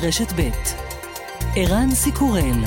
[0.00, 0.50] רשת ב'
[1.56, 2.64] ערן סיקורל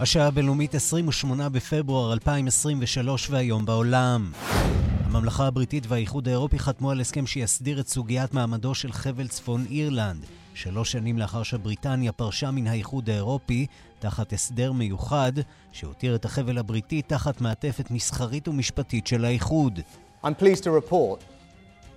[0.00, 4.32] השעה הבינלאומית 28 בפברואר 2023 והיום בעולם.
[5.04, 10.26] הממלכה הבריטית והאיחוד האירופי חתמו על הסכם שיסדיר את סוגיית מעמדו של חבל צפון אירלנד.
[10.56, 13.66] שלוש שנים לאחר שבריטניה פרשה מן האיחוד האירופי,
[13.98, 15.32] תחת הסדר מיוחד,
[15.72, 19.80] שהותיר את החבל הבריטי תחת מעטפת מסחרית ומשפטית של האיחוד.
[20.24, 21.20] I'm pleased to report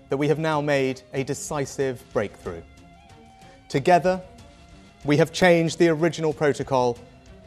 [0.10, 2.62] that we have now made a decisive breakthrough.
[3.70, 4.20] Together,
[5.06, 6.98] we have changed the original protocol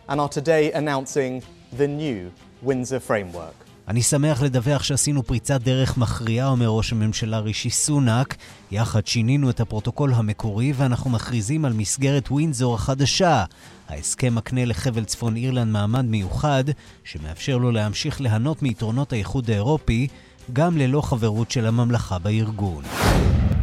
[0.08, 1.42] and are today announcing
[1.80, 2.32] the new
[2.62, 3.61] Windsor framework.
[3.92, 8.36] אני שמח לדווח שעשינו פריצת דרך מכריעה, אומר ראש הממשלה רישי סונאק.
[8.70, 13.44] יחד שינינו את הפרוטוקול המקורי ואנחנו מכריזים על מסגרת ווינזור החדשה.
[13.88, 16.64] ההסכם מקנה לחבל צפון אירלנד מעמד מיוחד,
[17.04, 20.08] שמאפשר לו להמשיך ליהנות מיתרונות האיחוד האירופי,
[20.52, 22.84] גם ללא חברות של הממלכה בארגון.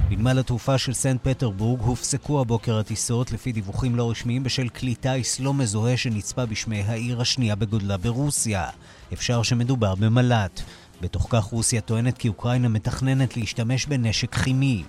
[0.09, 5.39] בנמל התעופה של סנט פטרבורג הופסקו הבוקר הטיסות לפי דיווחים לא רשמיים בשל כלי טיס
[5.39, 8.69] לא מזוהה שנצפה בשמי העיר השנייה בגודלה ברוסיה.
[9.12, 10.60] אפשר שמדובר במל"ט.
[11.00, 14.84] בתוך כך רוסיה טוענת כי אוקראינה מתכננת להשתמש בנשק כימי.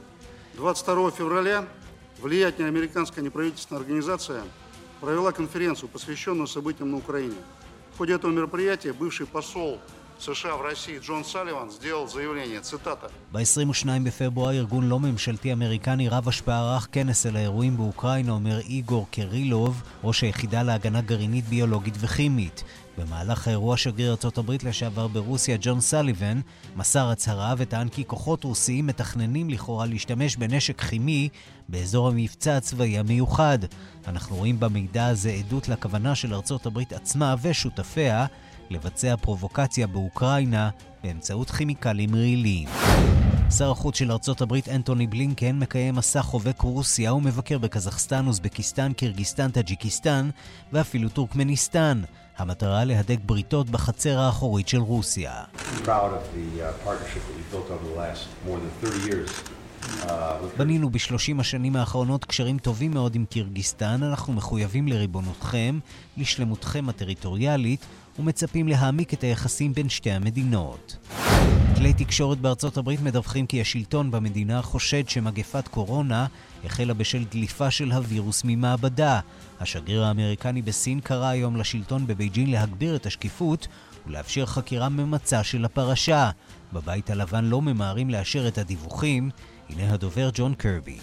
[0.57, 1.65] 22 февраля
[2.21, 4.43] влиятельная американская неправительственная организация
[5.01, 7.35] провела конференцию, посвященную событиям на Украине.
[7.93, 9.79] В ходе этого мероприятия бывший посол
[10.19, 13.07] США в России Джон Салливан сделал заявление, цитата.
[13.31, 19.07] ב-22 בפברואר ארגון לא ממשלתי אמריקני רב השפעה ערך כנס על האירועים באוקראינה, אומר איגור
[19.11, 22.63] קרילוב, ראש היחידה להגנה גרעינית ביולוגית וכימית.
[22.97, 26.41] במהלך האירוע שגריר ארה"ב לשעבר ברוסיה, ג'ון סליבן,
[26.75, 31.29] מסר הצהרה וטען כי כוחות רוסיים מתכננים לכאורה להשתמש בנשק כימי
[31.69, 33.59] באזור המבצע הצבאי המיוחד.
[34.07, 38.25] אנחנו רואים במידע הזה עדות לכוונה של ארה"ב עצמה ושותפיה
[38.70, 40.70] לבצע פרובוקציה באוקראינה
[41.02, 42.68] באמצעות כימיקלים רעילים.
[43.58, 49.50] שר החוץ של ארצות הברית אנטוני בלינקן מקיים מסע חובק רוסיה ומבקר בקזחסטן, אוזבקיסטן, קירגיסטן,
[49.50, 50.30] טאג'יקיסטן
[50.72, 52.02] ואפילו טורקמניסטן.
[52.38, 55.32] המטרה להדק בריתות בחצר האחורית של רוסיה.
[60.56, 65.78] בנינו בשלושים השנים האחרונות קשרים טובים מאוד עם קירגיסטן, אנחנו מחויבים לריבונותכם,
[66.16, 67.86] לשלמותכם הטריטוריאלית,
[68.18, 70.96] ומצפים להעמיק את היחסים בין שתי המדינות.
[71.76, 76.26] כלי תקשורת בארצות הברית מדווחים כי השלטון במדינה חושד שמגפת קורונה
[76.64, 79.20] החלה בשל דליפה של הווירוס ממעבדה.
[79.60, 83.68] השגריר האמריקני בסין קרא היום לשלטון בבייג'ין להגביר את השקיפות
[84.06, 86.30] ולאפשר חקירה ממצה של הפרשה.
[86.72, 89.30] בבית הלבן לא ממהרים לאשר את הדיווחים.
[89.68, 90.98] הנה הדובר ג'ון קרבי.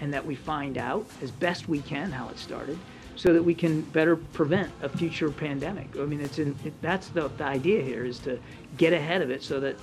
[0.00, 2.78] And that we find out as best we can how it started.
[3.16, 5.88] So that we can better prevent a future pandemic.
[5.98, 8.38] I mean, it's in, it, that's the, the idea here is to
[8.76, 9.76] get ahead of it so that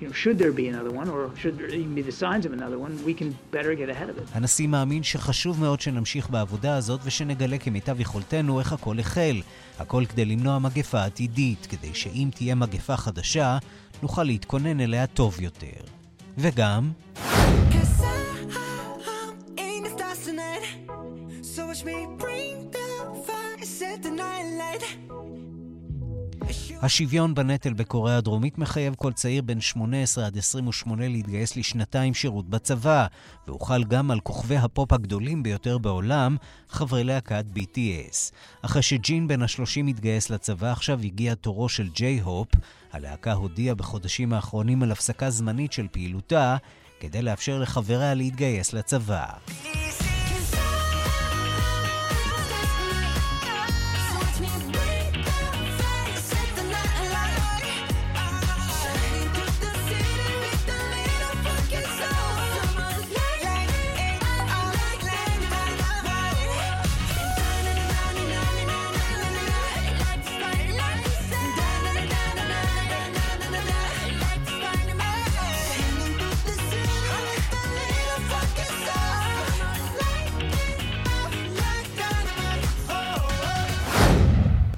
[0.00, 2.52] you know, should there be another one, or should there even be the signs of
[2.52, 4.28] another one, we can better get ahead of it.
[4.32, 9.36] הנשיא מאמין שחשוב מאוד שנמשיך בעבודה הזאת ושנגלה כמיטב יכולתנו איך הכל החל.
[9.78, 13.58] הכל כדי למנוע מגפה עתידית, כדי שאם תהיה מגפה חדשה,
[14.02, 15.80] נוכל להתכונן אליה טוב יותר.
[16.38, 16.90] וגם...
[26.82, 33.06] השוויון בנטל בקוריאה הדרומית מחייב כל צעיר בין 18 עד 28 להתגייס לשנתיים שירות בצבא,
[33.46, 36.36] והוחל גם על כוכבי הפופ הגדולים ביותר בעולם,
[36.68, 38.32] חברי להקת BTS.
[38.62, 42.48] אחרי שג'ין בן ה-30 התגייס לצבא, עכשיו הגיע תורו של ג'יי-הופ.
[42.92, 46.56] הלהקה הודיעה בחודשים האחרונים על הפסקה זמנית של פעילותה,
[47.00, 49.26] כדי לאפשר לחבריה להתגייס לצבא.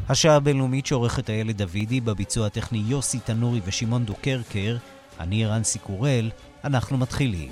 [0.09, 4.77] השעה הבינלאומית שעורכת איילת דוידי, בביצוע הטכני יוסי תנורי ושמעון דוקרקר,
[5.21, 6.31] אני רנסי קורל,
[6.65, 7.51] אנחנו מתחילים.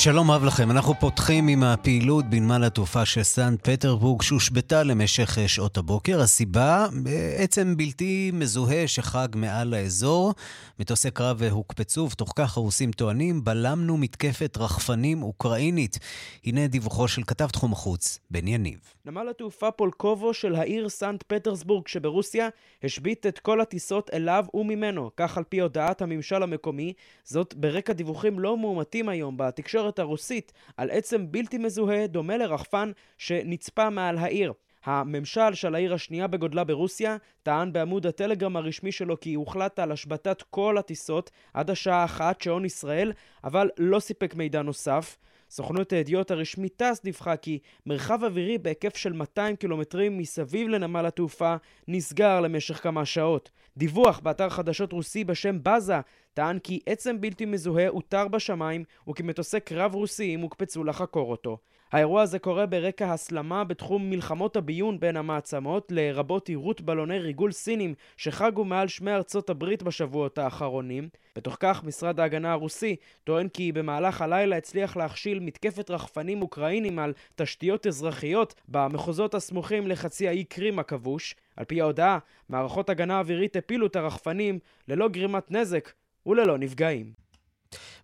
[0.00, 5.48] שלום רב לכם, אנחנו פותחים עם הפעילות בנמל התעופה של סנט פטרבורג שהושבתה למשך אה,
[5.48, 6.20] שעות הבוקר.
[6.20, 10.34] הסיבה, בעצם בלתי מזוהה שחג מעל האזור.
[10.80, 15.98] מטוסי קרב הוקפצו, ותוך כך הרוסים טוענים, בלמנו מתקפת רחפנים אוקראינית.
[16.44, 18.78] הנה דיווחו של כתב תחום החוץ, בן יניב.
[19.04, 22.48] נמל התעופה פולקובו של העיר סנט פטרסבורג שברוסיה
[22.82, 26.92] השבית את כל הטיסות אליו וממנו, כך על פי הודעת הממשל המקומי,
[27.24, 33.90] זאת ברקע דיווחים לא מאומתים היום בתקשורת הרוסית על עצם בלתי מזוהה דומה לרחפן שנצפה
[33.90, 34.52] מעל העיר.
[34.84, 40.42] הממשל של העיר השנייה בגודלה ברוסיה טען בעמוד הטלגרם הרשמי שלו כי הוחלט על השבתת
[40.50, 43.12] כל הטיסות עד השעה אחת שעון ישראל,
[43.44, 45.16] אבל לא סיפק מידע נוסף.
[45.50, 51.56] סוכנות הידיעות הרשמית טאס דיווחה כי מרחב אווירי בהיקף של 200 קילומטרים מסביב לנמל התעופה
[51.88, 53.50] נסגר למשך כמה שעות.
[53.76, 56.00] דיווח באתר חדשות רוסי בשם בזה
[56.34, 61.58] טען כי עצם בלתי מזוהה הותר בשמיים וכי מטוסי קרב רוסיים הוקפצו לחקור אותו.
[61.92, 67.94] האירוע הזה קורה ברקע הסלמה בתחום מלחמות הביון בין המעצמות, לרבות יירוט בלוני ריגול סינים
[68.16, 71.08] שחגו מעל שמי ארצות הברית בשבועות האחרונים.
[71.36, 77.12] בתוך כך, משרד ההגנה הרוסי טוען כי במהלך הלילה הצליח להכשיל מתקפת רחפנים אוקראינים על
[77.36, 81.34] תשתיות אזרחיות במחוזות הסמוכים לחצי האי קרים הכבוש.
[81.56, 82.18] על פי ההודעה,
[82.48, 84.58] מערכות הגנה אווירית הפילו את הרחפנים
[84.88, 85.92] ללא גרימת נזק
[86.26, 87.27] וללא נפגעים.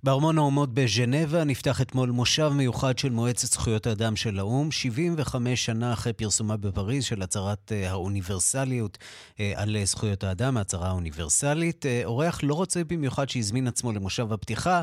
[0.05, 5.93] בארמון האומות בז'נבה נפתח אתמול מושב מיוחד של מועצת זכויות האדם של האו"ם, 75 שנה
[5.93, 8.99] אחרי פרסומה בפריז של הצהרת אה, האוניברסליות
[9.41, 11.87] אה, על זכויות האדם, ההצהרה האוניברסלית.
[11.87, 14.83] אה, אורח לא רוצה במיוחד שהזמין עצמו למושב הפתיחה,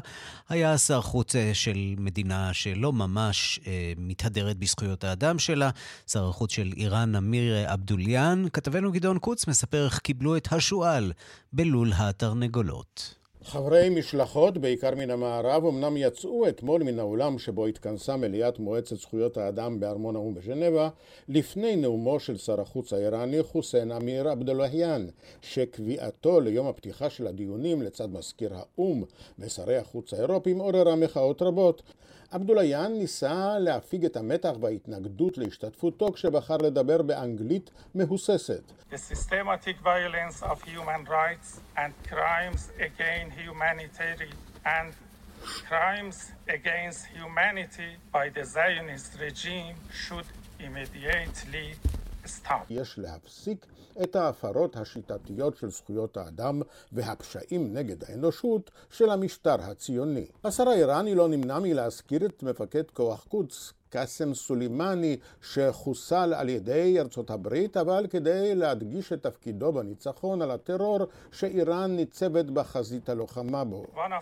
[0.50, 3.60] היה שר חוץ של מדינה שלא ממש
[3.98, 5.70] מתהדרת בזכויות האדם שלה,
[6.12, 8.46] שר החוץ של איראן, אמיר אבדוליאן.
[8.54, 11.14] כתבנו גדעון קוץ מספר איך קיבלו את השועל
[11.54, 13.21] בלול התרנגולות.
[13.44, 19.38] חברי משלחות, בעיקר מן המערב, אמנם יצאו אתמול מן האולם שבו התכנסה מליאת מועצת זכויות
[19.38, 20.90] האדם בארמון האו"ם בז'נבה,
[21.30, 25.08] לפני נאומו של שר החוץ האיראני חוסיין אמיר עבדולהיאן,
[25.42, 29.04] שקביעתו ליום הפתיחה של הדיונים לצד מזכיר האו"ם
[29.40, 31.82] ושרי החוץ האירופים עוררה מחאות רבות.
[32.32, 38.62] עבדולאיין ניסה להפיג את המתח וההתנגדות להשתתפותו כשבחר לדבר באנגלית מהוססת.
[50.62, 52.54] Immediately stop.
[52.70, 53.66] יש להפסיק
[54.04, 60.26] את ההפרות השיטתיות של זכויות האדם והפשעים נגד האנושות של המשטר הציוני.
[60.44, 67.30] השר האיראני לא נמנע מלהזכיר את מפקד כוח קודס קאסם סולימני שחוסל על ידי ארצות
[67.30, 71.00] הברית, אבל כדי להדגיש את תפקידו בניצחון על הטרור
[71.32, 73.86] שאיראן ניצבת בחזית הלוחמה בו.
[73.96, 74.14] One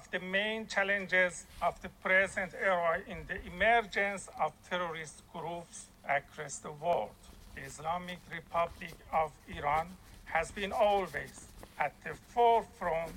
[7.55, 9.87] the Islamic Republic of Iran
[10.25, 11.47] has been always
[11.79, 13.15] at the forefront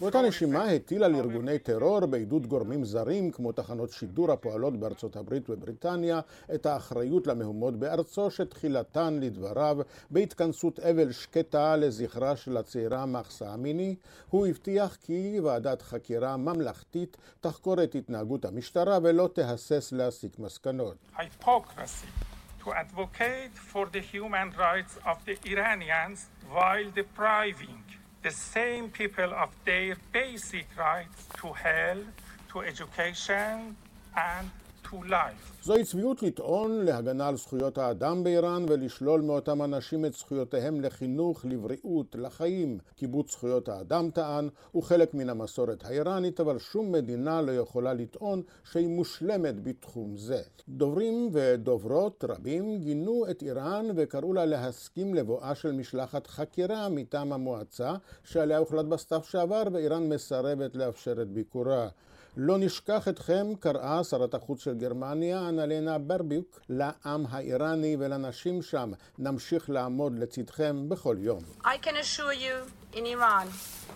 [0.00, 5.50] באותה נשימה הטיל על ארגוני טרור בעידוד גורמים זרים כמו תחנות שידור הפועלות בארצות הברית
[5.50, 6.20] ובריטניה
[6.54, 9.76] את האחריות למהומות בארצו שתחילתן לדבריו
[10.10, 13.94] בהתכנסות אבל שקטה לזכרה של הצעירה מחסה אמיני
[14.30, 20.96] הוא הבטיח כי ועדת חקירה ממלכתית תחקור את התנהגות המשטרה ולא תהסס להסיק מסקנות.
[22.62, 27.82] To advocate for the human rights of the Iranians while depriving
[28.22, 32.06] the same people of their basic rights to health,
[32.52, 33.76] to education,
[34.16, 34.50] and
[35.62, 42.16] זוהי צביעות לטעון להגנה על זכויות האדם באיראן ולשלול מאותם אנשים את זכויותיהם לחינוך, לבריאות,
[42.18, 42.78] לחיים.
[42.96, 48.42] קיבוץ זכויות האדם טען הוא חלק מן המסורת האיראנית, אבל שום מדינה לא יכולה לטעון
[48.64, 50.42] שהיא מושלמת בתחום זה.
[50.68, 57.94] דוברים ודוברות רבים גינו את איראן וקראו לה להסכים לבואה של משלחת חקירה מטעם המועצה,
[58.24, 61.88] שעליה הוחלט בסתיו שעבר, ואיראן מסרבת לאפשר את ביקורה.
[62.36, 68.92] לא נשכח אתכם, קראה שרת החוץ של גרמניה, אנלנה ברביוק, לעם האיראני ולנשים שם.
[69.18, 71.42] נמשיך לעמוד לצדכם בכל יום.
[71.64, 73.46] I can assure you, in Iran,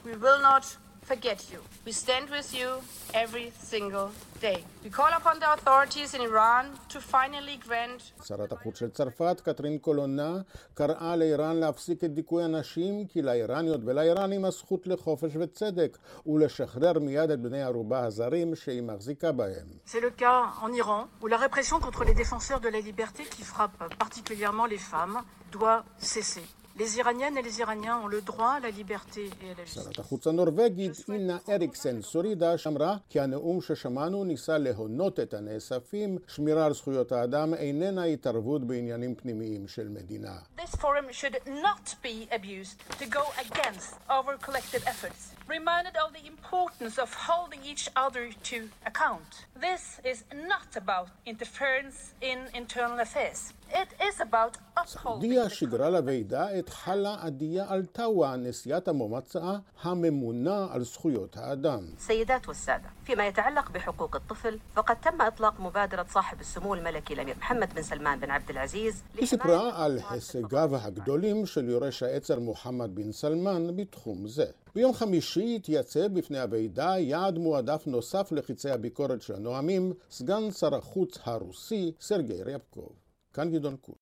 [0.04, 1.60] we will not forget you.
[1.86, 2.68] We stand with you
[3.22, 4.08] every single
[4.40, 4.58] day.
[4.84, 8.12] We call upon the authorities in Iran to finally grant...
[8.24, 10.36] שרת החוץ של צרפת, קטרין קולונה,
[10.74, 17.40] קראה לאיראן להפסיק את דיכוי הנשים, כי לאיראניות ולאיראנים הזכות לחופש וצדק, ולשחרר מיד את
[17.40, 19.66] בני ערובה הזרים שהיא מחזיקה בהם.
[19.86, 23.42] C'est le cas en Iran, où la répression contre les défenseurs de la liberté qui
[23.42, 25.18] frappe particulièrement les femmes
[25.52, 26.46] doit cesser.
[26.78, 29.84] Les Iraniennes et les Iraniens ont le droit à la liberté et à la justice.
[29.84, 36.66] שרת החוץ הנורבגית אינה אריקסן סורידה שמרה כי הנאום ששמענו ניסה להונות את הנאספים, שמירה
[36.66, 40.36] על זכויות האדם איננה התערבות בעניינים פנימיים של מדינה.
[40.58, 45.32] This forum should not be abused to go against our collective efforts.
[45.48, 48.58] Reminded of the importance of holding each other to
[48.90, 49.30] account.
[49.66, 50.18] This is
[50.52, 53.40] not about interference in internal affairs.
[54.85, 61.79] סעודיה שיגרה לוועידה את חלה עדיה אלטאווה, נשיאת המומצאה הממונה על זכויות האדם.
[61.97, 67.73] سيدات والسادة، فيما يتعلق بحقوق الطفل، فقد تم إطلاق مبادرة صاحب السمو الملكي الأمير محمد
[67.75, 73.11] بن سلمان بن عبد العزيز היא סיפרה על הישגיו הגדולים של יורש העצר מוחמד בן
[73.11, 74.45] סלמן בתחום זה.
[74.75, 81.17] ביום חמישי התייצב בפני הוועידה יעד מועדף נוסף לחיצי הביקורת של הנואמים, סגן שר החוץ
[81.23, 82.89] הרוסי סרגי רבקוב.
[83.33, 83.95] כאן גדעון קול.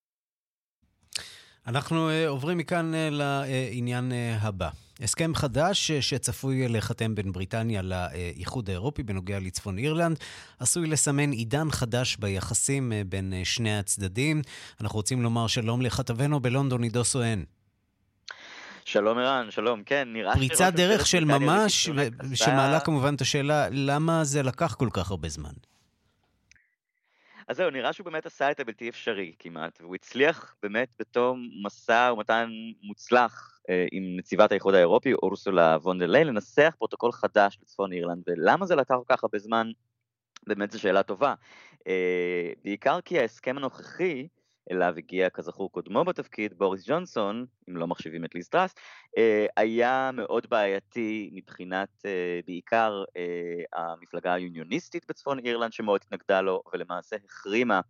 [1.67, 4.69] אנחנו uh, עוברים מכאן uh, לעניין uh, הבא.
[5.01, 10.19] הסכם חדש שצפוי להיחתם בין בריטניה לאיחוד האירופי בנוגע לצפון אירלנד
[10.59, 14.43] עשוי לסמן עידן חדש ביחסים בין שני הצדדים.
[14.81, 17.43] אנחנו רוצים לומר שלום לכתבנו בלונדון, עידו סואן.
[18.85, 21.91] שלום ערן, שלום, כן, נראה פריצת דרך של ממש,
[22.35, 25.53] שמעלה כמובן את השאלה, למה זה לקח כל כך הרבה זמן?
[27.49, 32.11] אז זהו, נראה שהוא באמת עשה את הבלתי אפשרי כמעט, והוא הצליח באמת בתום משא
[32.13, 32.51] ומתן
[32.83, 38.23] מוצלח אה, עם נציבת האיחוד האירופי, אורסולה פון דר ליין, לנסח פרוטוקול חדש לצפון אירלנד,
[38.27, 39.71] ולמה זה לקח כל כך הרבה זמן?
[40.47, 41.35] באמת זו שאלה טובה.
[41.87, 44.29] אה, בעיקר כי ההסכם הנוכחי,
[44.71, 48.75] אליו הגיע כזכור קודמו בתפקיד, בוריס ג'ונסון, אם לא מחשיבים את ליז טראס,
[49.19, 56.63] אה, היה מאוד בעייתי מבחינת אה, בעיקר אה, המפלגה היוניוניסטית בצפון אירלנד שמאוד התנגדה לו
[56.73, 57.81] ולמעשה החרימה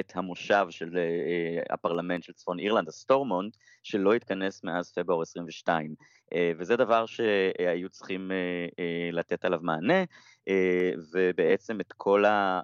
[0.00, 0.98] את המושב של
[1.70, 5.94] הפרלמנט של צפון אירלנד, הסטורמונט, שלא התכנס מאז פברואר 22.
[6.58, 8.30] וזה דבר שהיו צריכים
[9.12, 10.04] לתת עליו מענה,
[11.12, 12.60] ובעצם את כל ה...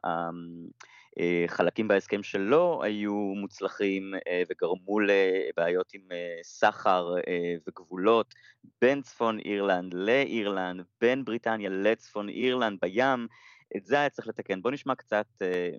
[1.46, 7.14] חלקים בהסכם שלא היו מוצלחים אה, וגרמו לבעיות עם אה, סחר
[7.68, 8.35] וגבולות
[8.80, 13.26] בין צפון אירלנד לאירלנד, בין בריטניה לצפון אירלנד בים,
[13.76, 14.62] את זה היה צריך לתקן.
[14.62, 15.26] בואו נשמע קצת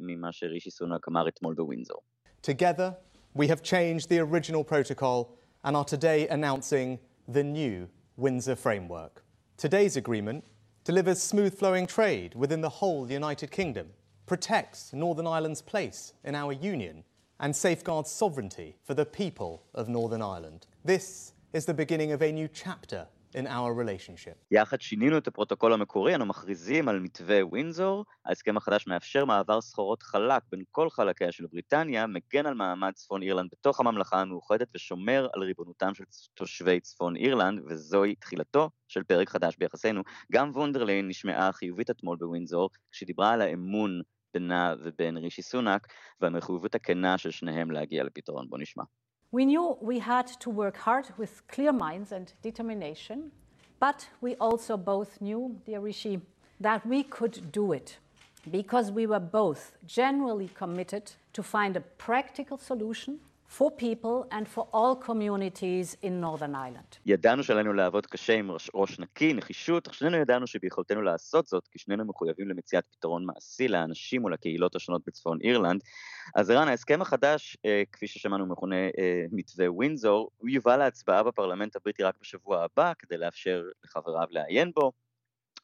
[0.01, 2.01] ממה שרישי סונק אמר אתמול בווינזור.
[2.44, 2.91] Together
[3.38, 9.24] we have changed the original protocol and are today announcing the new Windsor framework.
[9.58, 10.46] Today's agreement
[10.84, 13.88] delivers smooth flowing trade within the whole United Kingdom.
[14.28, 17.04] Protects Northern Ireland's place in our union,
[17.40, 20.68] and safeguards sovereignty for the people of Northern Ireland.
[20.84, 24.36] This is the beginning of a new chapter in our relationship.
[24.52, 28.06] יחד שינינו את הפרוטוקול המקורי, אנו מכריזים על מתווה ווינזור.
[28.26, 33.22] ההסכם החדש מאפשר מעבר סחורות חלק בין כל חלקיה של בריטניה, מגן על מעמד צפון
[33.22, 36.04] אירלנד בתוך הממלכה המאוחדת ושומר על ריבונותם של
[36.34, 40.02] תושבי צפון אירלנד, וזוהי תחילתו של פרק חדש ביחסינו.
[40.32, 44.02] גם פון דר ליין נשמעה חיובית אתמול בווינזור, כשדיברה על האמון
[44.37, 45.87] בינה ובין רישי סונאק,
[46.21, 48.47] והמחויבות הכנה של שניהם להגיע לפתרון.
[48.49, 48.83] בוא נשמע.
[49.35, 53.31] We knew we had to work hard with clear minds and determination,
[53.81, 56.21] but we also both knew, dear Rishi,
[56.61, 57.99] that we could do it
[58.51, 64.68] because we were both genuinely committed to find a practical solution for people and for
[64.74, 66.98] all communities in Northern Ireland.
[67.06, 71.68] ידענו שעלינו לעבוד קשה עם ראש, ראש נקי, נחישות, אך שנינו ידענו שביכולתנו לעשות זאת,
[71.68, 75.82] כי שנינו מחויבים למציאת פתרון מעשי לאנשים ולקהילות השונות בצפון אירלנד.
[76.36, 81.75] אז ערן, ההסכם החדש, אה, כפי ששמענו מכונה אה, מתווה ווינזור, הוא יובא להצבעה בפרלמנט
[81.75, 84.92] הבריטי רק בשבוע הבא, כדי לאפשר לחבריו לעיין בו.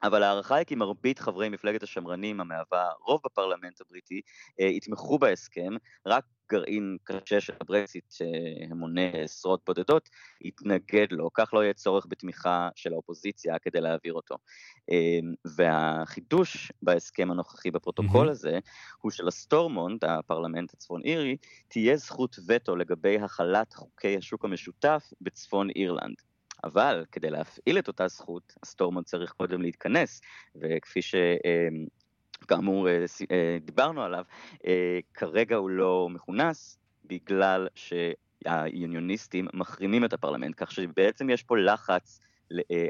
[0.04, 4.22] אבל ההערכה היא כי מרבית חברי מפלגת השמרנים, המהווה רוב בפרלמנט הבריטי,
[4.60, 5.74] אה, יתמכו בהסכם,
[6.06, 10.10] רק גרעין קשה של הברקסיט שמונה עשרות בודדות,
[10.42, 14.36] יתנגד לו, כך לא יהיה צורך בתמיכה של האופוזיציה כדי להעביר אותו.
[14.92, 15.20] אה,
[15.58, 18.30] והחידוש בהסכם הנוכחי בפרוטוקול.
[18.30, 18.60] הזה,
[19.02, 26.33] הוא שלסטורמונט, הפרלמנט הצפון אירי, תהיה זכות וטו לגבי החלת חוקי השוק המשותף בצפון אירלנד.
[26.64, 30.22] אבל כדי להפעיל את אותה זכות, הסטורמונט צריך קודם להתכנס,
[30.56, 31.16] וכפי ש...
[31.16, 31.86] אמ,
[32.48, 34.24] כאמור אה, אה, דיברנו עליו,
[34.68, 42.20] אה, כרגע הוא לא מכונס בגלל שהיוניוניסטים מחרימים את הפרלמנט, כך שבעצם יש פה לחץ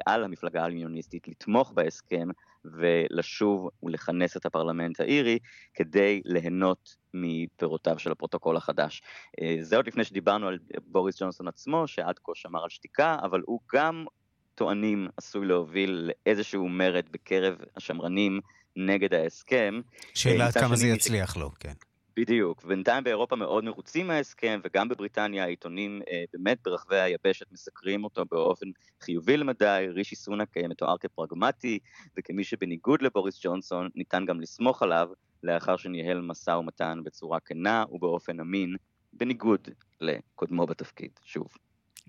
[0.05, 2.27] על המפלגה היוניוניסטית לתמוך בהסכם
[2.65, 5.39] ולשוב ולכנס את הפרלמנט האירי
[5.73, 9.01] כדי ליהנות מפירותיו של הפרוטוקול החדש.
[9.41, 13.41] אה, זה עוד לפני שדיברנו על בוריס ג'ונסון עצמו, שעד כה שמר על שתיקה, אבל
[13.45, 14.05] הוא גם
[14.55, 18.39] טוענים עשוי להוביל לאיזשהו מרד בקרב השמרנים
[18.75, 19.81] נגד ההסכם.
[20.13, 21.73] שאלה עד כמה זה יצליח לו, כן.
[22.17, 22.63] בדיוק.
[22.63, 28.65] בינתיים באירופה מאוד מרוצים מההסכם, וגם בבריטניה העיתונים אה, באמת ברחבי היבשת מסקרים אותו באופן
[29.01, 29.87] חיובי למדי.
[29.89, 31.79] רישי סונאק אה, מתואר כפרגמטי,
[32.17, 35.09] וכמי שבניגוד לבוריס ג'ונסון ניתן גם לסמוך עליו,
[35.43, 38.75] לאחר שניהל משא ומתן בצורה כנה ובאופן אמין,
[39.13, 39.67] בניגוד
[40.01, 41.47] לקודמו בתפקיד, שוב.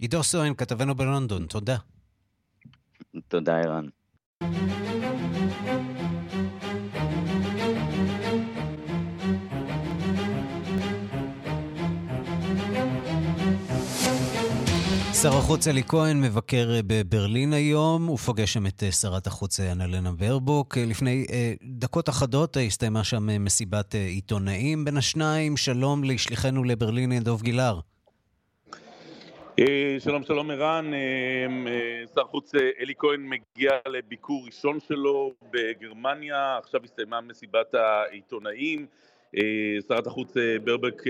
[0.00, 1.76] עידו סואן, כתבנו בלונדון, תודה.
[3.28, 3.86] תודה, ערן.
[15.24, 19.60] שר החוץ אלי כהן מבקר אה, בברלין היום, הוא פוגש שם את אה, שרת החוץ
[19.60, 20.78] אה, אנלנה ברבוק.
[20.78, 21.26] לפני
[21.62, 25.56] דקות אחדות הסתיימה שם מסיבת עיתונאים בין השניים.
[25.56, 27.80] שלום לשליחנו לברלין, דוב גילהר.
[29.98, 30.90] שלום שלום ערן,
[32.14, 38.86] שר החוץ אלי כהן מגיע לביקור ראשון שלו בגרמניה, עכשיו הסתיימה מסיבת העיתונאים,
[39.88, 41.02] שרת החוץ ברבק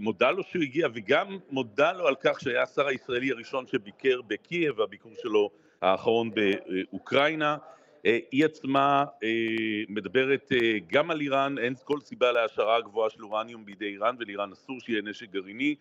[0.00, 4.80] מודה לו שהוא הגיע וגם מודה לו על כך שהיה השר הישראלי הראשון שביקר בקייב,
[4.80, 5.50] הביקור שלו
[5.82, 7.56] האחרון באוקראינה.
[8.06, 9.04] אה, היא עצמה
[9.88, 10.52] מדברת
[10.86, 15.02] גם על איראן, אין כל סיבה להשערה הגבוהה של אורניום בידי איראן ולאיראן אסור שיהיה
[15.02, 15.74] נשק גרעיני.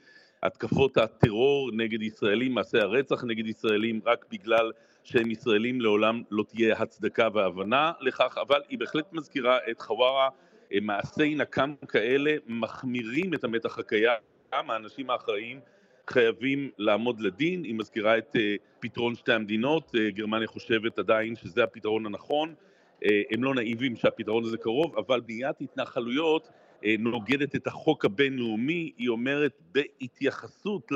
[0.43, 4.71] התקפות הטרור נגד ישראלים, מעשי הרצח נגד ישראלים, רק בגלל
[5.03, 10.29] שהם ישראלים לעולם לא תהיה הצדקה והבנה לכך, אבל היא בהחלט מזכירה את חווארה
[10.81, 14.19] מעשי נקם כאלה מחמירים את המתח הקיים,
[14.51, 15.59] האנשים האחראים
[16.09, 21.63] חייבים לעמוד לדין, היא מזכירה את אה, פתרון שתי המדינות, אה, גרמניה חושבת עדיין שזה
[21.63, 22.53] הפתרון הנכון,
[23.05, 26.49] אה, הם לא נאיבים שהפתרון הזה קרוב, אבל בניית התנחלויות
[26.99, 30.91] נוגדת את החוק הבינלאומי, היא אומרת בהתייחסות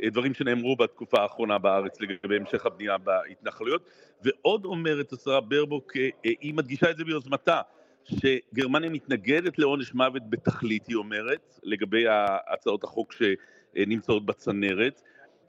[0.00, 3.90] לדברים שנאמרו בתקופה האחרונה בארץ לגבי המשך הבנייה בהתנחלויות,
[4.22, 5.92] ועוד אומרת השרה ברבוק,
[6.22, 7.60] היא מדגישה את זה ביוזמתה,
[8.04, 12.04] שגרמניה מתנגדת לעונש מוות בתכלית, היא אומרת, לגבי
[12.52, 15.02] הצעות החוק שנמצאות בצנרת.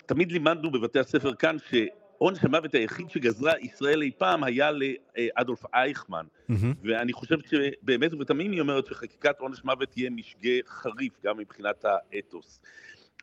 [0.05, 6.25] תמיד לימדנו בבתי הספר כאן שעונש המוות היחיד שגזרה ישראל אי פעם היה לאדולף אייכמן.
[6.25, 6.53] Mm-hmm.
[6.83, 12.60] ואני חושב שבאמת ובתמים היא אומרת שחקיקת עונש מוות תהיה משגה חריף גם מבחינת האתוס.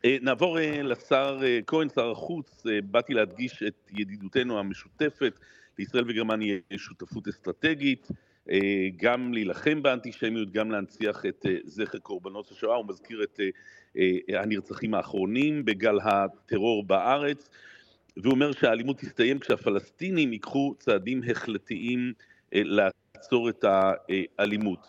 [0.05, 5.39] אה, נעבור אה, לשר אה, כהן, שר החוץ, באתי להדגיש את ידידותנו המשותפת,
[5.79, 8.07] לישראל וגרמניה יש שותפות אסטרטגית.
[8.49, 8.59] אה,
[8.97, 13.39] גם להילחם באנטישמיות, גם להנציח את אה, זכר קורבנות השואה, הוא מזכיר את
[13.97, 17.49] אה, הנרצחים האחרונים בגל הטרור בארץ,
[18.17, 22.13] והוא אומר שהאלימות תסתיים כשהפלסטינים ייקחו צעדים החלטיים
[22.51, 24.87] לעצור את האלימות.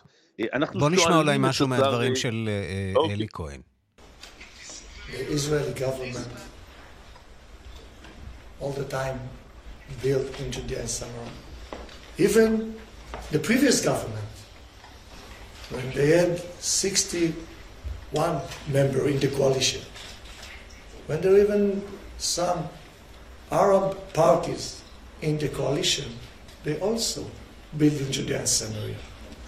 [0.73, 2.49] בוא נשמע אולי משהו מהדברים של
[2.95, 3.15] אוקיי.
[3.15, 3.61] אלי כהן.
[8.63, 9.19] all the time
[10.01, 11.33] built in Judea and Samaria.
[12.17, 12.51] Even
[13.31, 14.19] the previous government,
[15.69, 19.81] when they had 61 members in the coalition,
[21.07, 21.83] when there were even
[22.17, 22.69] some
[23.51, 24.81] Arab parties
[25.21, 26.05] in the coalition,
[26.63, 27.25] they also
[27.77, 28.95] built in Judea and Samaria.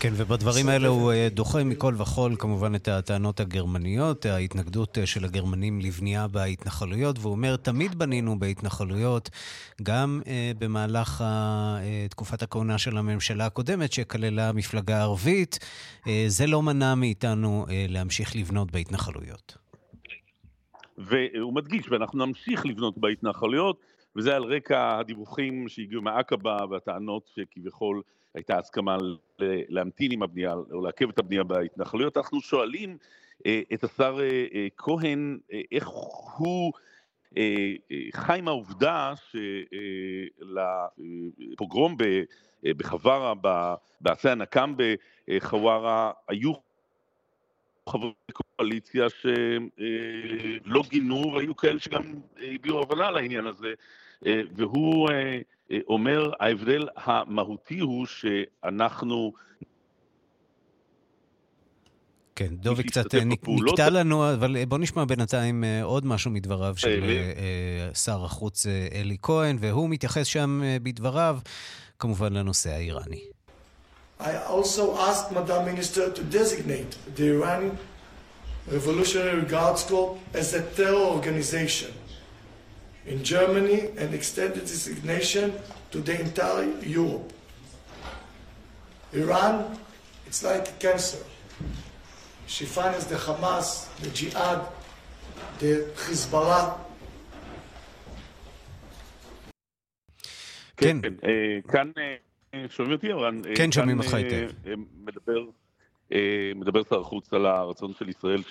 [0.06, 5.26] כן, ובדברים האלה הוא אה, דוחה מכל וכול כמובן את הטענות הגרמניות, ההתנגדות אה, של
[5.26, 9.30] הגרמנים לבנייה בהתנחלויות, והוא אומר, תמיד בנינו בהתנחלויות,
[9.84, 15.60] גם אה, במהלך אה, תקופת הכהונה של הממשלה הקודמת, שכללה מפלגה ערבית,
[16.08, 19.58] אה, זה לא מנע מאיתנו אה, להמשיך לבנות בהתנחלויות.
[20.98, 23.80] והוא מדגיש, ואנחנו נמשיך לבנות בהתנחלויות,
[24.16, 28.02] וזה על רקע הדיווחים שהגיעו מעקבה והטענות שכביכול
[28.36, 28.98] הייתה הסכמה
[29.70, 32.18] להמתין עם הבנייה או לעכב את הבנייה בהתנחלויות.
[32.18, 32.98] אנחנו שואלים
[33.46, 35.38] אה, את השר אה, אה, כהן
[35.72, 35.88] איך
[36.38, 36.74] הוא
[38.14, 39.14] חי עם העובדה
[40.98, 41.98] שלפוגרום
[42.64, 43.34] בחווארה,
[44.02, 44.76] בעשי הנקם
[45.28, 46.54] בחווארה, היו
[47.90, 52.04] חברי קואליציה שלא גינו, והיו כאלה שגם
[52.38, 53.74] הביעו הבנה לעניין הזה,
[54.56, 55.10] והוא
[55.88, 59.34] אומר, ההבדל המהותי הוא שאנחנו...
[62.36, 67.10] כן, דובי קצת נקטע לנו, אבל בוא נשמע בינתיים אה, עוד משהו מדבריו של אה,
[67.10, 71.40] אה, שר החוץ אלי כהן, והוא מתייחס שם בדבריו,
[72.00, 73.22] כמובן לנושא האיראני.
[74.20, 77.78] I also asked Madam Minister to designate the Iranian
[78.72, 81.92] Revolutionary Guards Corps as a terror organization.
[83.12, 85.54] In Germany and extended designation
[85.92, 87.32] to the entire Europe.
[89.14, 89.56] Iran,
[90.28, 91.24] it's like cancer.
[92.48, 93.68] She finds the Hamas,
[94.04, 94.62] the Jihad,
[95.60, 95.74] the
[96.06, 96.66] Hezbollah.
[100.78, 100.98] כן,
[101.72, 101.92] כאן
[102.70, 103.08] שומעים אותי,
[103.56, 104.50] כן, שומעים אותך היטב.
[105.06, 105.46] מדבר
[106.56, 108.44] מדבר שר החוץ על הרצון של ישראל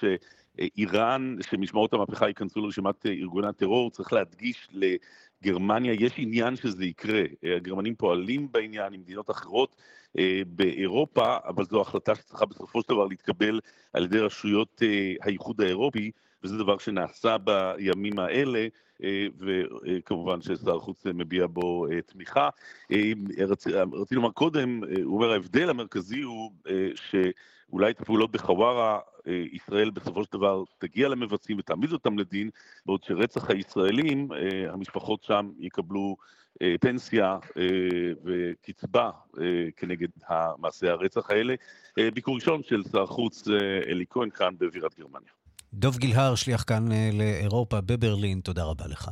[0.57, 7.23] שאיראן, שמשמעות המהפכה ייכנסו לרשימת ארגוני הטרור, צריך להדגיש לגרמניה, יש עניין שזה יקרה.
[7.57, 9.77] הגרמנים פועלים בעניין עם מדינות אחרות
[10.47, 13.61] באירופה, אבל זו החלטה שצריכה בסופו של דבר להתקבל
[13.93, 14.83] על ידי רשויות
[15.21, 16.11] האיחוד האירופי,
[16.43, 18.67] וזה דבר שנעשה בימים האלה.
[19.39, 22.49] וכמובן ששר החוץ מביע בו תמיכה.
[23.93, 26.51] רציתי לומר קודם, הוא אומר ההבדל המרכזי הוא
[27.71, 28.99] שאולי את הפעולות בחווארה
[29.53, 32.51] ישראל בסופו של דבר תגיע למבצעים ותעמיד אותם לדין,
[32.87, 34.29] בעוד שרצח הישראלים,
[34.69, 36.17] המשפחות שם יקבלו
[36.81, 37.39] פנסיה
[38.25, 39.11] וקצבה
[39.77, 40.09] כנגד
[40.59, 41.55] מעשי הרצח האלה.
[42.15, 43.49] ביקור ראשון של שר החוץ
[43.89, 45.31] אלי כהן כאן בבירת גרמניה.
[45.75, 49.11] דוב גילהר, שליח כאן אה, לאירופה בברלין, תודה רבה לך.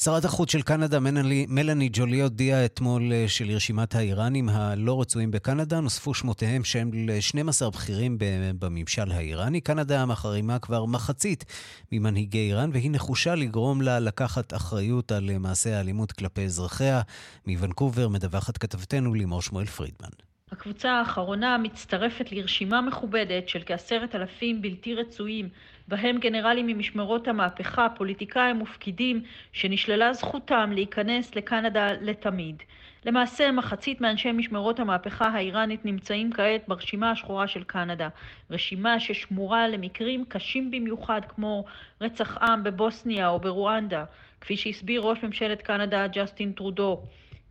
[0.00, 5.80] שרת החוץ של קנדה, מלאני, מלאני ג'ולי, הודיעה אתמול אה, שלרשימת האיראנים הלא רצויים בקנדה
[5.80, 8.16] נוספו שמותיהם של 12 בכירים
[8.58, 9.60] בממשל האיראני.
[9.60, 11.44] קנדה מחרימה כבר מחצית
[11.92, 17.00] ממנהיגי איראן, והיא נחושה לגרום לה לקחת אחריות על אה, מעשי האלימות כלפי אזרחיה.
[17.46, 20.10] מוונקובר מדווחת כתבתנו לימור שמואל פרידמן.
[20.52, 25.48] הקבוצה האחרונה מצטרפת לרשימה מכובדת של כעשרת אלפים בלתי רצויים,
[25.88, 32.62] בהם גנרלים ממשמרות המהפכה, פוליטיקאים ופקידים, שנשללה זכותם להיכנס לקנדה לתמיד.
[33.04, 38.08] למעשה מחצית מאנשי משמרות המהפכה האיראנית נמצאים כעת ברשימה השחורה של קנדה,
[38.50, 41.64] רשימה ששמורה למקרים קשים במיוחד כמו
[42.00, 44.04] רצח עם בבוסניה או ברואנדה,
[44.40, 47.02] כפי שהסביר ראש ממשלת קנדה ג'סטין טרודו.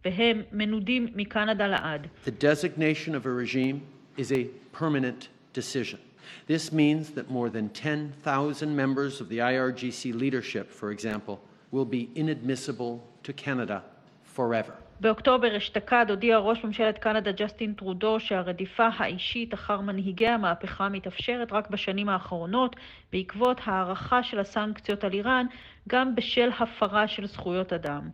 [0.05, 2.07] והם מנודים מקנדה לעד.
[2.25, 3.79] The designation of a regime
[4.17, 4.47] is a
[4.79, 5.99] permanent decision.
[6.47, 11.39] This means that more than 10,000 members of the IRGC leadership, for example,
[11.71, 13.81] will be inadmissible to Canada
[14.23, 14.73] forever.
[14.99, 21.69] באוקטובר אשתקד הודיע ראש ממשלת קנדה ג'סטין טרודו שהרדיפה האישית אחר מנהיגי המהפכה מתאפשרת רק
[21.69, 22.75] בשנים האחרונות
[23.11, 25.45] בעקבות הערכה של הסנקציות על איראן
[25.89, 28.09] גם בשל הפרה של זכויות אדם.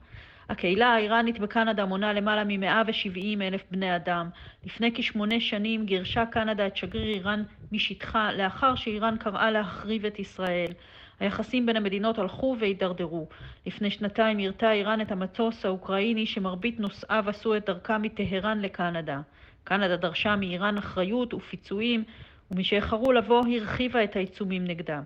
[0.49, 4.29] הקהילה האיראנית בקנדה מונה למעלה מ-170 אלף בני אדם.
[4.65, 10.71] לפני כשמונה שנים גירשה קנדה את שגריר איראן משטחה לאחר שאיראן קראה להחריב את ישראל.
[11.19, 13.27] היחסים בין המדינות הלכו והידרדרו.
[13.65, 19.21] לפני שנתיים הרתה איראן את המטוס האוקראיני שמרבית נוסעיו עשו את דרכם מטהרן לקנדה.
[19.63, 22.03] קנדה דרשה מאיראן אחריות ופיצויים,
[22.51, 25.01] ומשאיחרו לבוא הרחיבה את העיצומים נגדה.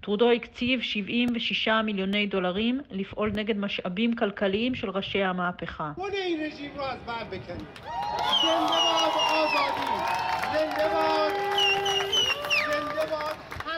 [0.00, 5.92] טרודו הקציב 76 מיליוני דולרים לפעול נגד משאבים כלכליים של ראשי המהפכה.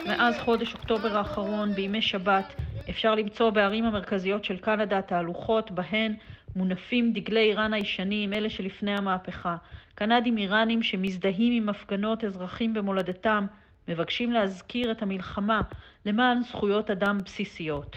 [0.07, 2.55] מאז חודש אוקטובר האחרון, בימי שבת,
[2.91, 6.15] אפשר למצוא בערים המרכזיות של קנדה תהלוכות בהן
[6.57, 9.57] מונפים דגלי איראן הישנים, אלה שלפני המהפכה.
[9.95, 13.47] קנדים איראנים שמזדהים עם הפגנות אזרחים במולדתם
[13.89, 15.61] מבקשים להזכיר את המלחמה
[16.07, 17.97] למען זכויות אדם בסיסיות.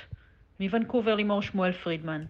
[0.60, 2.26] מוונקובר לימור שמואל פרידמן.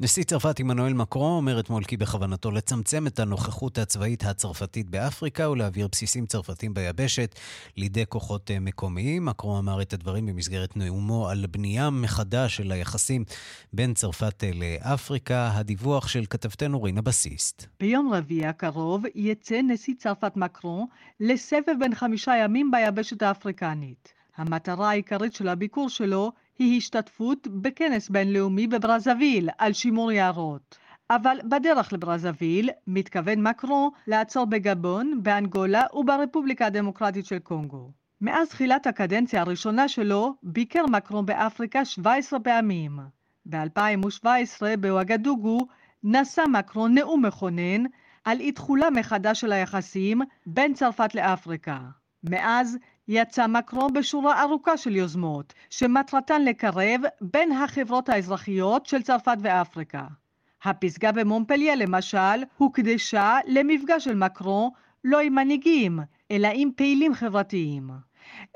[0.00, 5.88] נשיא צרפת עמנואל מקרו אומר אתמול כי בכוונתו לצמצם את הנוכחות הצבאית הצרפתית באפריקה ולהעביר
[5.92, 7.34] בסיסים צרפתים ביבשת
[7.76, 9.24] לידי כוחות אה, מקומיים.
[9.24, 13.24] מקרו אמר את הדברים במסגרת נאומו על בנייה מחדש של היחסים
[13.72, 15.50] בין צרפת אה, לאפריקה.
[15.54, 17.66] הדיווח של כתבתנו רינה בסיסט.
[17.80, 20.88] ביום רביעי הקרוב יצא נשיא צרפת מקרו
[21.20, 24.12] לסבב בין חמישה ימים ביבשת האפריקנית.
[24.36, 30.78] המטרה העיקרית של הביקור שלו היא השתתפות בכנס בינלאומי בברזוויל על שימור יערות.
[31.10, 37.90] אבל בדרך לברזוויל מתכוון מקרו לעצור בגבון, באנגולה וברפובליקה הדמוקרטית של קונגו.
[38.20, 42.98] מאז תחילת הקדנציה הראשונה שלו ביקר מקרו באפריקה 17 פעמים.
[43.46, 45.58] ב-2017 בוואגדוגו
[46.04, 47.84] נשא מקרו נאום מכונן
[48.24, 51.78] על אי-תחולה מחדש של היחסים בין צרפת לאפריקה.
[52.22, 60.04] מאז יצא מקרו בשורה ארוכה של יוזמות, שמטרתן לקרב בין החברות האזרחיות של צרפת ואפריקה.
[60.64, 64.72] הפסגה במונפליה למשל הוקדשה למפגש של מקרו
[65.04, 65.98] לא עם מנהיגים,
[66.30, 67.90] אלא עם פעילים חברתיים.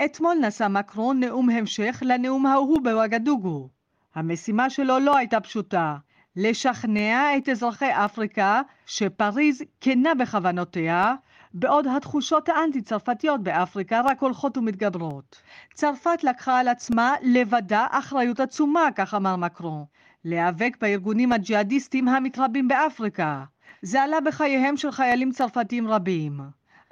[0.04, 3.68] אתמול נשא מקרו נאום המשך לנאום ההוא בוואגדוגו.
[4.14, 5.96] המשימה שלו לא הייתה פשוטה,
[6.36, 11.14] לשכנע את אזרחי אפריקה שפריז כנה בכוונותיה
[11.60, 15.42] בעוד התחושות האנטי-צרפתיות באפריקה רק הולכות ומתגברות.
[15.74, 19.84] צרפת לקחה על עצמה לבדה אחריות עצומה, כך אמר מקרון,
[20.24, 23.44] להיאבק בארגונים הג'יהאדיסטים המתרבים באפריקה.
[23.82, 26.40] זה עלה בחייהם של חיילים צרפתים רבים.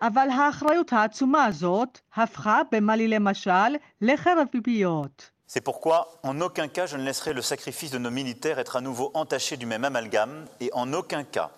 [0.03, 5.31] אבל האחריות העצומה הזאת הפכה במאלי למשל לחרב פיפיות.
[5.49, 8.81] C'est pourquoi, en aucun cas, je ne laisserai le sacrifice de nos militaires être à
[8.81, 11.51] nouveau entaché du même amalgame, et en aucun cas,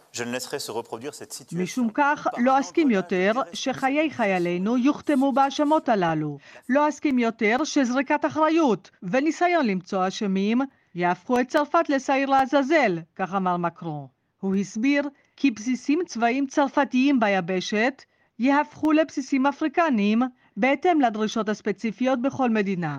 [1.52, 6.38] משום כך, לא אסכים יותר שחיי חיילינו יוכתמו בהאשמות הללו.
[6.68, 10.60] לא אסכים יותר שזריקת אחריות וניסיון למצוא אשמים
[10.94, 14.06] יהפכו את צרפת לשעיר לעזאזל, כך אמר מקרון.
[14.40, 15.02] הוא הסביר
[15.36, 18.02] כי בסיסים צבאיים צרפתיים ביבשת
[18.38, 20.22] יהפכו לבסיסים אפריקניים
[20.56, 22.98] בהתאם לדרישות הספציפיות בכל מדינה.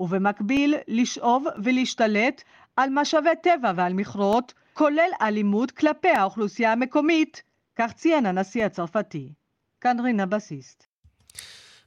[0.00, 2.42] ובמקביל לשאוב ולהשתלט
[2.76, 7.42] על משאבי טבע ועל מכרות, כולל אלימות כלפי האוכלוסייה המקומית,
[7.76, 9.32] כך ציין הנשיא הצרפתי.
[9.80, 10.89] כאן רינה בסיסט.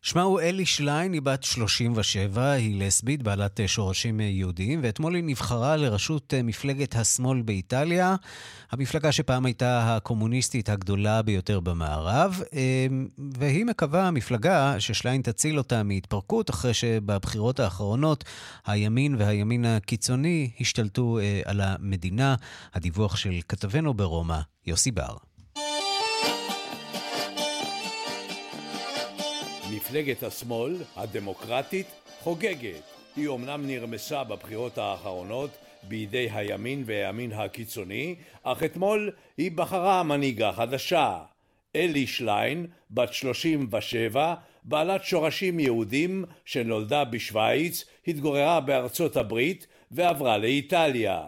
[0.05, 5.15] שמה הוא אלי שליין, היא בת 37, היא לסבית, בעלת אה, שורשים אה, יהודיים, ואתמול
[5.15, 8.15] היא נבחרה לראשות אה, מפלגת השמאל באיטליה,
[8.71, 12.41] המפלגה שפעם הייתה הקומוניסטית הגדולה ביותר במערב,
[13.33, 18.23] והיא מקווה, המפלגה, ששליין תציל אותה מהתפרקות, אחרי שבבחירות האחרונות
[18.65, 22.35] הימין והימין הקיצוני השתלטו על המדינה.
[22.73, 25.32] הדיווח של כתבנו ברומא, יוסי בר.
[29.75, 31.87] מפלגת השמאל, הדמוקרטית,
[32.19, 32.83] חוגגת.
[33.15, 35.49] היא אומנם נרמסה בבחירות האחרונות
[35.83, 41.19] בידי הימין והימין הקיצוני, אך אתמול היא בחרה מנהיגה חדשה.
[41.75, 51.23] אלי שליין, בת 37, בעלת שורשים יהודים שנולדה בשוויץ, התגוררה בארצות הברית ועברה לאיטליה.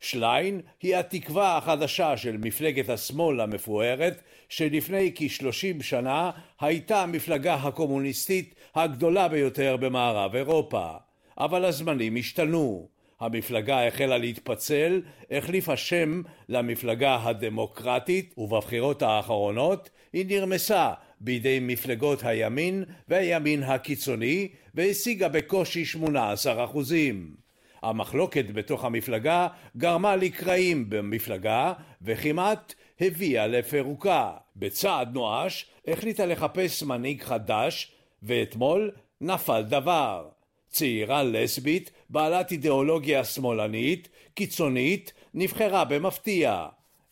[0.00, 9.28] שליין היא התקווה החדשה של מפלגת השמאל המפוארת שלפני כשלושים שנה הייתה המפלגה הקומוניסטית הגדולה
[9.28, 10.90] ביותר במערב אירופה.
[11.38, 12.88] אבל הזמנים השתנו.
[13.20, 23.62] המפלגה החלה להתפצל, החליפה שם למפלגה הדמוקרטית, ובבחירות האחרונות היא נרמסה בידי מפלגות הימין והימין
[23.62, 27.34] הקיצוני, והשיגה בקושי 18 אחוזים.
[27.82, 34.30] המחלוקת בתוך המפלגה גרמה לקרעים במפלגה וכמעט הביאה לפירוקה.
[34.56, 38.90] בצעד נואש החליטה לחפש מנהיג חדש ואתמול
[39.20, 40.28] נפל דבר.
[40.68, 46.66] צעירה לסבית בעלת אידיאולוגיה שמאלנית, קיצונית, נבחרה במפתיע.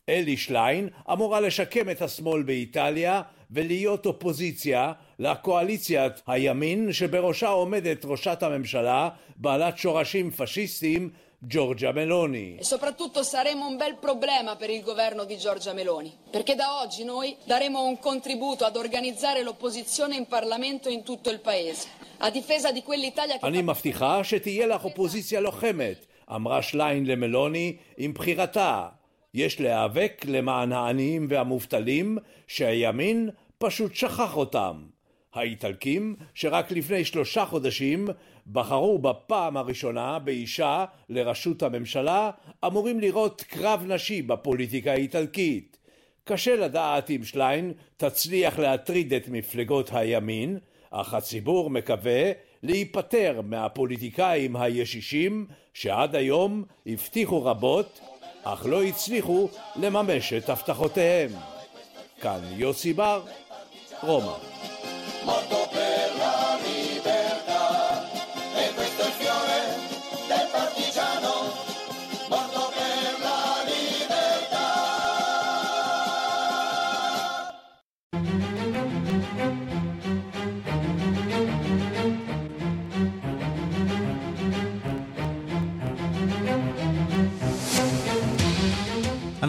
[0.08, 9.09] אלי שליין אמורה לשקם את השמאל באיטליה ולהיות אופוזיציה לקואליציית הימין שבראשה עומדת ראשת הממשלה
[9.35, 11.09] בעלת שורשים פשיסטיים
[11.45, 12.55] Giorgia Meloni.
[12.59, 17.03] E soprattutto saremo un bel problema per il governo di Giorgia Meloni, perché da oggi
[17.03, 21.87] noi daremo un contributo ad organizzare l'opposizione in Parlamento in tutto il paese,
[22.19, 23.45] a difesa di quell'Italia che...
[23.45, 26.05] אני מבטיחה שתהיה לך אופוזיציה לוחמת,
[26.35, 28.87] אמרה שליין למלוני עם בחירתה.
[29.34, 34.82] יש להיאבק למען העניים והמובטלים שהימין פשוט שכח אותם.
[35.34, 38.08] האיטלקים, שרק לפני שלושה חודשים
[38.52, 42.30] בחרו בפעם הראשונה באישה לראשות הממשלה,
[42.66, 45.78] אמורים לראות קרב נשי בפוליטיקה האיטלקית.
[46.24, 50.58] קשה לדעת אם שליין תצליח להטריד את מפלגות הימין,
[50.90, 58.00] אך הציבור מקווה להיפטר מהפוליטיקאים הישישים שעד היום הבטיחו רבות,
[58.52, 61.30] אך לא הצליחו לממש את הבטחותיהם.
[62.20, 63.22] כאן יוסי בר,
[64.02, 64.34] רומא.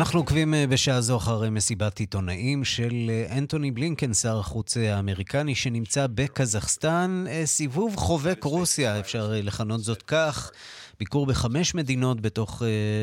[0.10, 4.96] אנחנו עוקבים אה, בשעה זו אחרי מסיבת עיתונאים של אה, אנטוני בלינקן, שר החוץ אה,
[4.96, 7.26] האמריקני, שנמצא בקזחסטן.
[7.46, 10.52] סיבוב חובק רוסיה, אפשר לכנות זאת כך.
[11.00, 12.62] ביקור בחמש מדינות בתוך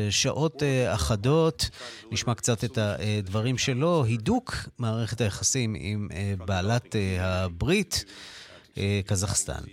[0.09, 1.69] שעות אחדות.
[2.11, 4.03] נשמע קצת את הדברים שלו.
[4.03, 6.09] הידוק מערכת היחסים עם
[6.45, 8.05] בעלת הברית,
[9.05, 9.63] קזחסטן.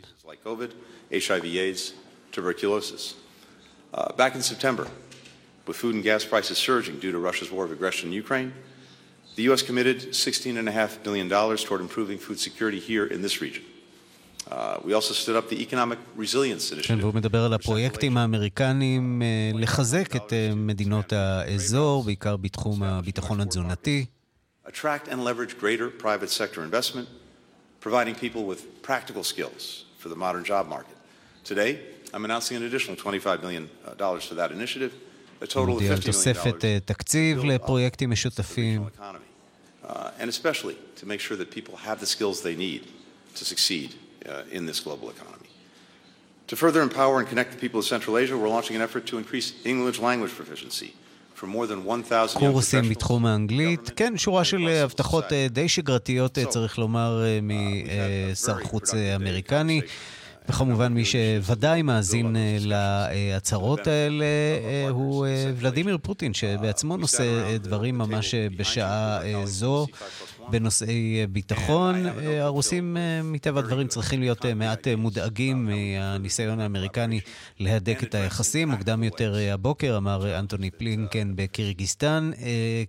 [3.96, 4.86] Uh, back in September,
[5.67, 8.53] with food and gas prices surging due to Russia's war of aggression in Ukraine,
[9.35, 9.61] the U.S.
[9.61, 13.63] committed $16.5 billion toward improving food security here in this region.
[16.81, 19.21] כן, והוא מדבר על הפרויקטים האמריקניים
[19.55, 24.05] לחזק את מדינות האזור, בעיקר בתחום הביטחון התזונתי.
[24.65, 27.07] Attract and leverage greater private sector investment,
[27.79, 30.97] providing people with practical skills for the modern job market.
[31.43, 31.79] Today,
[32.13, 33.69] I'm announcing an additional $25 million
[34.29, 34.93] for that initiative,
[35.42, 36.00] $50 million.
[36.00, 38.84] תוספת תקציב לפרויקטים משותפים.
[40.20, 42.82] And especially to make sure that people have the skills they need
[43.38, 45.50] to succeed uh, in this global economy.
[46.48, 49.18] To further empower and connect the people of Central Asia, we're launching an effort to
[49.22, 50.90] increase English language proficiency.
[52.38, 59.80] קורסים בתחום האנגלית, כן, שורה של הבטחות די שגרתיות, צריך לומר, משר חוץ אמריקני.
[60.48, 64.24] וכמובן מי שוודאי מאזין להצהרות האלה
[64.90, 65.26] הוא
[65.56, 69.86] ולדימיר פוטין, שבעצמו נושא דברים ממש בשעה זו.
[70.50, 72.06] בנושאי ביטחון.
[72.40, 77.20] הרוסים, מטבע הדברים, צריכים להיות מעט מודאגים מהניסיון האמריקני
[77.60, 78.70] להדק את היחסים.
[78.70, 82.30] מוקדם יותר הבוקר אמר אנטוני פלינקן בקירגיסטן,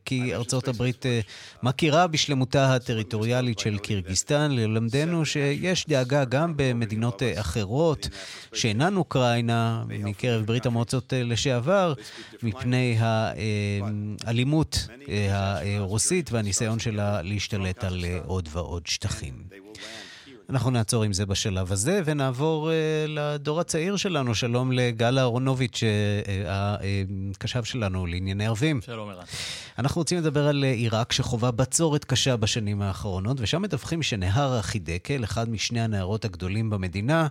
[0.06, 1.06] כי ארצות הברית
[1.64, 4.52] מכירה בשלמותה הטריטוריאלית של קירגיסטן.
[4.52, 8.10] ללמדנו שיש דאגה גם במדינות אחרות
[8.54, 11.94] שאינן אוקראינה, מקרב ברית המועצות לשעבר,
[12.44, 14.88] מפני האלימות
[15.30, 17.22] הרוסית והניסיון שלה
[17.54, 19.34] להשתלט על עוד ועוד שטחים.
[20.50, 22.74] אנחנו נעצור עם זה בשלב הזה, ונעבור uh,
[23.08, 24.36] לדור הצעיר שלנו.
[24.36, 26.50] שלום לגל אהרונוביץ', uh,
[27.36, 28.82] הקשב שלנו לענייני ערבים.
[28.82, 29.24] שלום, ערן.
[29.80, 35.50] אנחנו רוצים לדבר על עיראק שחווה בצורת קשה בשנים האחרונות, ושם מדווחים שנהר החידקל, אחד
[35.50, 37.28] משני הנהרות הגדולים במדינה,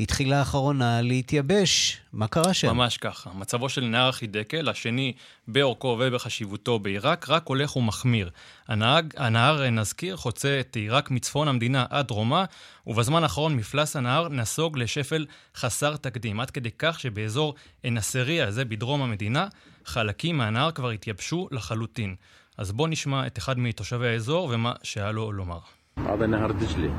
[0.00, 2.00] התחיל לאחרונה להתייבש.
[2.12, 2.76] מה קרה שם?
[2.76, 3.30] ממש ככה.
[3.34, 5.12] מצבו של נהר החידקל, השני
[5.48, 8.30] באורכו ובחשיבותו בעיראק, רק הולך ומחמיר.
[8.68, 12.44] הנהג, הנהר, נזכיר, חוצה את עיראק מצפון המדינה עד דרומה,
[12.86, 17.54] ובזמן האחרון מפלס הנהר נסוג לשפל חסר תקדים, עד כדי כך שבאזור
[17.84, 19.48] אנסריה, זה בדרום המדינה,
[19.84, 22.14] חלקים מהנהר כבר התייבשו לחלוטין.
[22.58, 25.58] אז בואו נשמע את אחד מתושבי האזור ומה שהיה לו לומר.
[25.98, 26.92] هذا نهر دجلة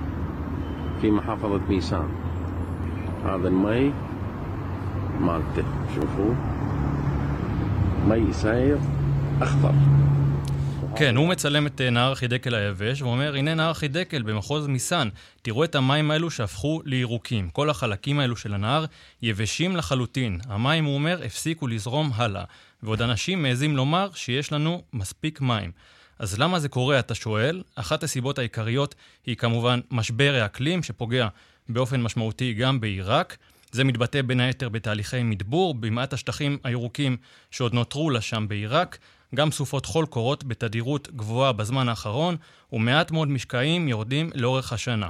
[1.02, 2.10] في محافظة ميسان
[3.26, 3.94] هذا المي
[5.20, 6.34] مالته شوفوا
[8.08, 8.78] مي ساير
[9.42, 9.74] أخضر
[10.96, 15.10] כן, הוא מצלם את נהר החידקל היבש ואומר, הנה נהר החידקל במחוז מיסן,
[15.42, 17.50] תראו את המים האלו שהפכו לירוקים.
[17.50, 18.86] כל החלקים האלו של הנהר
[19.22, 20.40] יבשים לחלוטין.
[20.48, 22.44] המים, הוא אומר, הפסיקו לזרום הלאה.
[22.84, 25.72] ועוד אנשים מעזים לומר שיש לנו מספיק מים.
[26.20, 27.64] אז למה זה קורה, אתה שואל?
[27.76, 31.28] אחת הסיבות העיקריות היא כמובן משבר האקלים שפוגע
[31.69, 33.37] באופן משמעותי גם בעיראק.
[33.73, 37.17] זה מתבטא בין היתר בתהליכי מדבור, במעט השטחים הירוקים
[37.51, 38.99] שעוד נותרו לה שם בעיראק.
[39.35, 42.37] גם סופות חול קורות בתדירות גבוהה בזמן האחרון,
[42.73, 45.09] ומעט מאוד משקעים יורדים לאורך השנה.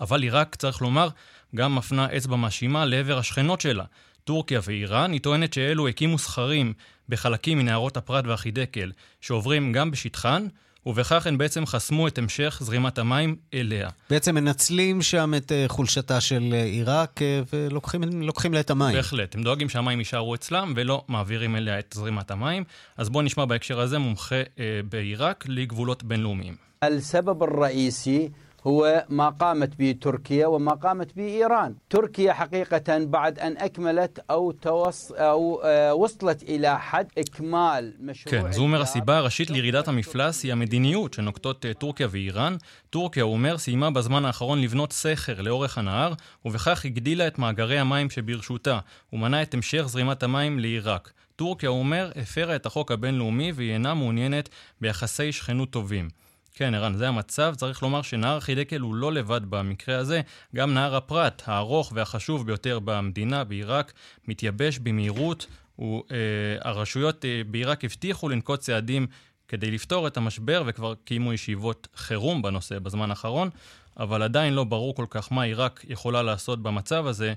[0.00, 1.08] אבל עיראק, צריך לומר,
[1.54, 3.84] גם מפנה אצבע מאשימה לעבר השכנות שלה,
[4.24, 5.12] טורקיה ואיראן.
[5.12, 6.72] היא טוענת שאלו הקימו סכרים
[7.08, 10.46] בחלקים מנהרות הפרת והחידקל, שעוברים גם בשטחן,
[10.86, 13.88] ובכך הן בעצם חסמו את המשך זרימת המים אליה.
[14.10, 18.96] בעצם מנצלים שם את אה, חולשתה של אה, עיראק אה, ולוקחים לה את המים.
[18.96, 22.64] בהחלט, הם דואגים שהמים יישארו אצלם ולא מעבירים אליה את זרימת המים.
[22.96, 24.42] אז בואו נשמע בהקשר הזה מומחה
[24.88, 26.54] בעיראק לגבולות בינלאומיים.
[26.82, 34.19] (אומר هو ما قامت به تركيا وما قامت به إيران تركيا حقيقة بعد أن أكملت
[34.29, 35.61] أو, توص أو
[36.03, 41.65] وصلت إلى حد إكمال مشروع כן, זו אומר הסיבה הראשית לירידת המפלס היא המדיניות שנוקטות
[41.79, 42.55] טורקיה ואיראן.
[42.89, 46.13] טורקיה, הוא אומר, סיימה בזמן האחרון לבנות סכר לאורך הנהר,
[46.45, 48.79] ובכך הגדילה את מאגרי המים שברשותה,
[49.13, 51.11] ומנעה את המשך זרימת המים לעיראק.
[51.35, 54.49] טורקיה, הוא אומר, הפרה את החוק הבינלאומי והיא אינה מעוניינת
[54.81, 56.09] ביחסי שכנות טובים.
[56.54, 57.54] כן, ערן, זה המצב.
[57.56, 60.20] צריך לומר שנהר החידקל הוא לא לבד במקרה הזה.
[60.56, 63.92] גם נהר הפרת, הארוך והחשוב ביותר במדינה, בעיראק,
[64.28, 65.46] מתייבש במהירות.
[65.78, 69.06] והרשויות אה, בעיראק הבטיחו לנקוט צעדים
[69.48, 73.50] כדי לפתור את המשבר, וכבר קיימו ישיבות חירום בנושא בזמן האחרון,
[73.96, 77.34] אבל עדיין לא ברור כל כך מה עיראק יכולה לעשות במצב הזה.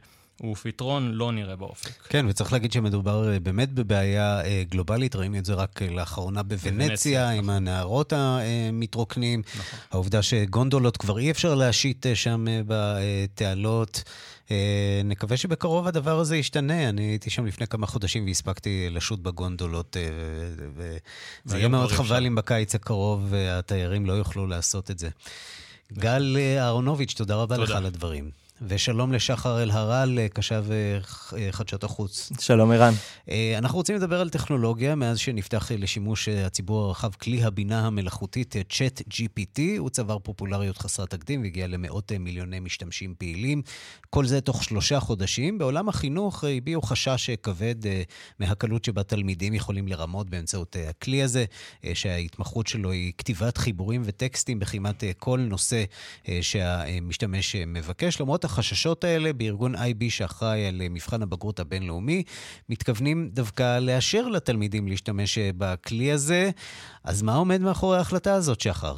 [0.52, 2.02] ופתרון לא נראה באופק.
[2.10, 7.50] כן, וצריך להגיד שמדובר באמת בבעיה גלובלית, ראינו את זה רק לאחרונה בוונציה, עם נכון.
[7.50, 9.42] הנהרות המתרוקנים.
[9.56, 9.80] נכון.
[9.92, 14.04] העובדה שגונדולות כבר אי אפשר להשית שם בתעלות.
[15.06, 16.90] נקווה שבקרוב הדבר הזה ישתנה.
[16.90, 19.98] אני הייתי שם לפני כמה חודשים והספקתי לשוט בגונדולות,
[21.46, 25.10] וזה יהיה מאוד חבל אם בקיץ הקרוב התיירים לא יוכלו לעשות את זה.
[25.94, 27.72] גל אהרונוביץ', תודה רבה תודה.
[27.72, 28.45] לך על הדברים.
[28.62, 30.66] ושלום לשחר אלהרל, קשב
[31.52, 32.32] חדשות החוץ.
[32.40, 32.94] שלום ערן.
[33.58, 39.62] אנחנו רוצים לדבר על טכנולוגיה מאז שנפתח לשימוש הציבור הרחב כלי הבינה המלאכותית צ'אט GPT.
[39.78, 43.62] הוא צבר פופולריות חסרת תקדים והגיע למאות מיליוני משתמשים פעילים.
[44.10, 45.58] כל זה תוך שלושה חודשים.
[45.58, 47.76] בעולם החינוך הביעו חשש כבד
[48.40, 51.46] מהקלות שבה תלמידים יכולים לרמות באמצעות הכלי הזה,
[51.94, 55.84] שההתמחות שלו היא כתיבת חיבורים וטקסטים בכמעט כל נושא
[56.42, 58.22] שהמשתמש מבקש.
[58.22, 62.24] למרות החששות האלה, בארגון IB שאחראי על מבחן הבגרות הבינלאומי,
[62.70, 66.52] מתכוונים דווקא לאשר לתלמידים להשתמש בכלי הזה.
[67.04, 68.98] אז מה עומד מאחורי ההחלטה הזאת, שחר?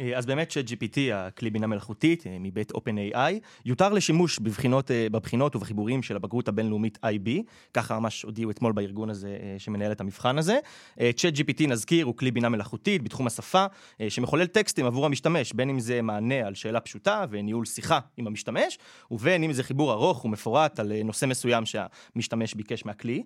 [0.00, 3.32] אה, אז באמת ש-GPT, הכלי בינה מלאכותית אה, מבית OpenAI,
[3.64, 7.30] יותר לשימוש בבחינות, אה, בבחינות ובחיבורים של הבגרות הבינלאומית IB,
[7.74, 10.58] ככה ממש הודיעו אתמול בארגון הזה שמנהל את המבחן הזה.
[10.98, 13.66] Chat-GPT, נזכיר, הוא כלי בינה מלאכותית בתחום השפה,
[14.08, 18.78] שמחולל טקסטים עבור המשתמש, בין אם זה מענה על שאלה פשוטה וניהול שיחה עם המשתמש,
[19.10, 23.22] ובין אם זה חיבור ארוך ומפורט על נושא מסוים שהמשתמש ביקש מהכלי.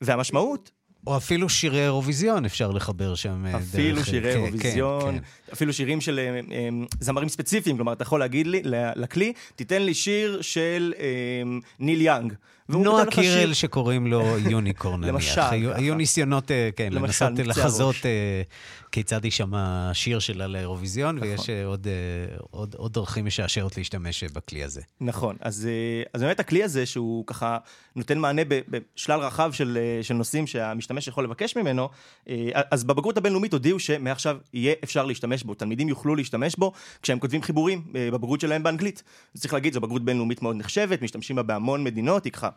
[0.00, 0.70] והמשמעות
[1.06, 4.06] או אפילו שירי אירוויזיון אפשר לחבר שם אה, אפילו דרך...
[4.06, 5.52] שירי כן, אירוויזיון, כן, כן.
[5.52, 6.68] אפילו שירים של אה, אה,
[7.00, 8.62] זמרים ספציפיים, כלומר, אתה יכול להגיד לי,
[8.96, 10.94] לכלי, תיתן לי שיר של
[11.78, 12.32] ניל יאנג.
[12.68, 15.14] נועה קירל שקוראים לו יוניקורן, נניח.
[15.14, 15.40] למשל.
[15.74, 17.96] היו ניסיונות, כן, לנסות לחזות
[18.92, 21.28] כיצד יישמע השיר שלה לאירוויזיון, נכון.
[21.28, 21.86] ויש עוד,
[22.50, 24.80] עוד, עוד דרכים משעשעות להשתמש בכלי הזה.
[25.00, 25.68] נכון, אז,
[26.12, 27.58] אז באמת הכלי הזה, שהוא ככה
[27.96, 31.88] נותן מענה בשלל רחב של, של נושאים שהמשתמש יכול לבקש ממנו,
[32.70, 37.42] אז בבגרות הבינלאומית הודיעו שמעכשיו יהיה אפשר להשתמש בו, תלמידים יוכלו להשתמש בו כשהם כותבים
[37.42, 39.02] חיבורים בבגרות שלהם באנגלית.
[39.36, 42.48] צריך להגיד, זו בגרות בינלאומית מאוד נחשבת, משתמשים בה בהמון מדינות, היא ככה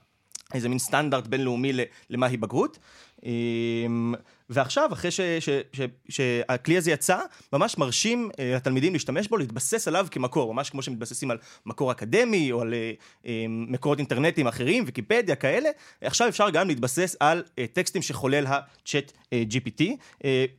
[0.53, 1.71] איזה מין סטנדרט בינלאומי
[2.09, 2.79] למהי בגרות.
[3.25, 4.13] אמ,
[4.49, 7.19] ועכשיו, אחרי ש, ש, ש, שהכלי הזה יצא,
[7.53, 12.51] ממש מרשים אה, לתלמידים להשתמש בו, להתבסס עליו כמקור, ממש כמו שמתבססים על מקור אקדמי
[12.51, 12.91] או על אה,
[13.25, 15.69] אמ, מקורות אינטרנטיים אחרים, ויקיפדיה כאלה,
[16.01, 19.83] עכשיו אפשר גם להתבסס על אה, טקסטים שחולל ה-Chat GPT,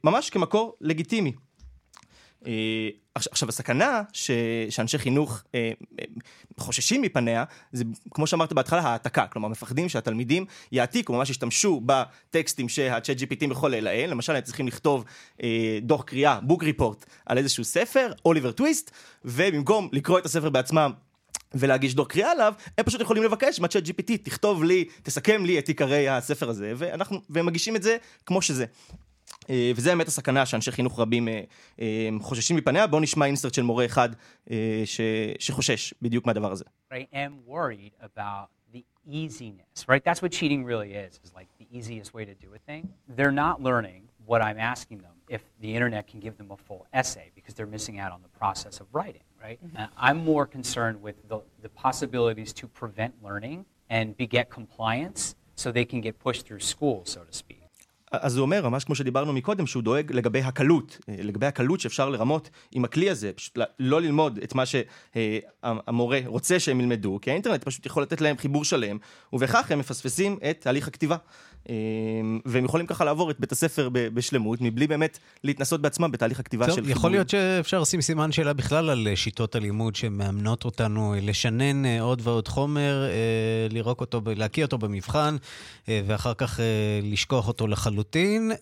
[0.04, 1.32] ממש כמקור לגיטימי.
[2.46, 4.30] אה, עכשיו, הסכנה ש,
[4.70, 6.04] שאנשי חינוך אה, אה,
[6.58, 9.26] חוששים מפניה, זה כמו שאמרת בהתחלה, העתקה.
[9.26, 14.10] כלומר, מפחדים שהתלמידים יעתיקו, ממש ישתמשו בטקסטים שה-Chat GPT יכול לעיל.
[14.10, 15.04] למשל, הם צריכים לכתוב
[15.82, 18.90] דוח קריאה, book report, על איזשהו ספר, אוליבר טוויסט,
[19.24, 20.92] ובמקום לקרוא את הספר בעצמם,
[21.54, 25.68] ולהגיש דוח קריאה עליו, הם פשוט יכולים לבקש מה-Chat GPT, תכתוב לי, תסכם לי את
[25.68, 28.64] עיקרי הספר הזה, ואנחנו, והם מגישים את זה כמו שזה.
[29.49, 31.41] אה, וזה באמת הסכנה שאנשי חינוך רבים אה,
[31.79, 32.87] אה, חוששים מפניה.
[32.87, 34.09] בואו נשמע אינסרט של מורה אחד
[35.39, 36.65] שחושש בדיוק מהדבר הזה.
[36.91, 40.03] I am worried about the easiness, right?
[40.03, 42.83] That's what cheating really is, is like the easiest way to do a thing.
[43.17, 46.85] They're not learning what I'm asking them if the internet can give them a full
[46.93, 49.59] essay because they're missing out on the process of writing, right?
[49.63, 49.83] Mm-hmm.
[49.97, 55.85] I'm more concerned with the, the possibilities to prevent learning and beget compliance so they
[55.85, 57.58] can get pushed through school, so to speak.
[58.12, 62.50] אז הוא אומר, ממש כמו שדיברנו מקודם, שהוא דואג לגבי הקלות, לגבי הקלות שאפשר לרמות
[62.72, 67.86] עם הכלי הזה, פשוט לא ללמוד את מה שהמורה רוצה שהם ילמדו, כי האינטרנט פשוט
[67.86, 68.98] יכול לתת להם חיבור שלם,
[69.32, 71.16] ובכך הם מפספסים את תהליך הכתיבה.
[71.68, 71.74] אמ,
[72.44, 76.74] והם יכולים ככה לעבור את בית הספר בשלמות, מבלי באמת להתנסות בעצמם בתהליך הכתיבה טוב,
[76.74, 76.96] של חיבור.
[76.96, 82.20] יכול להיות שאפשר לשים סימן שאלה בכלל על שיטות הלימוד שמאמנות אותנו לשנן אה, עוד
[82.24, 85.36] ועוד חומר, אה, לירוק אותו, להקיא אותו במבחן,
[85.88, 86.60] אה, ואחר כך
[87.02, 88.52] לשכוח אותו לחלוטין,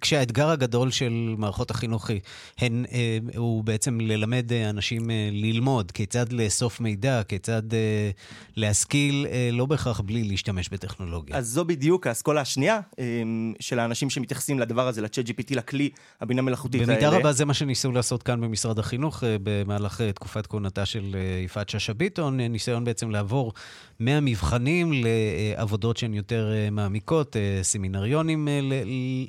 [0.00, 2.10] כשהאתגר הגדול של מערכות החינוך
[2.58, 2.84] הן,
[3.36, 7.62] הוא בעצם ללמד אנשים ללמוד, כיצד לאסוף מידע, כיצד
[8.56, 11.36] להשכיל, לא בהכרח בלי להשתמש בטכנולוגיה.
[11.36, 16.42] אז זו בדיוק האסכולה השנייה אמ, של האנשים שמתייחסים לדבר הזה, ל-Chat GPT, לכלי הבינה
[16.42, 16.92] מלאכותית האלה.
[16.92, 21.16] במידה רבה זה מה שניסו לעשות כאן במשרד החינוך אה, במהלך אה, תקופת כהונתה של
[21.18, 23.52] אה, יפעת שאשא ביטון, ניסיון בעצם לעבור
[24.00, 28.48] מהמבחנים לעבודות שהן יותר מעמיקות, סמינריונים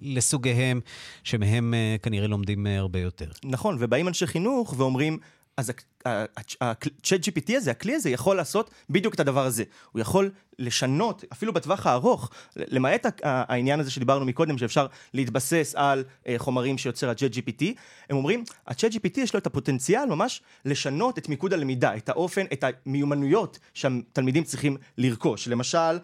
[0.01, 0.81] לסוגיהם,
[1.23, 3.25] שמהם כנראה לומדים הרבה יותר.
[3.45, 5.17] נכון, ובאים אנשי חינוך ואומרים,
[5.57, 5.71] אז
[6.05, 9.63] ה-Chat GPT הזה, הכלי הזה, יכול לעשות בדיוק את הדבר הזה.
[9.91, 16.35] הוא יכול לשנות, אפילו בטווח הארוך, למעט העניין הזה שדיברנו מקודם, שאפשר להתבסס על אה,
[16.37, 17.65] חומרים שיוצר ה-Chat GPT,
[18.09, 22.45] הם אומרים, ה-Chat GPT יש לו את הפוטנציאל ממש לשנות את מיקוד הלמידה, את האופן,
[22.53, 25.47] את המיומנויות שהתלמידים צריכים לרכוש.
[25.47, 25.97] למשל,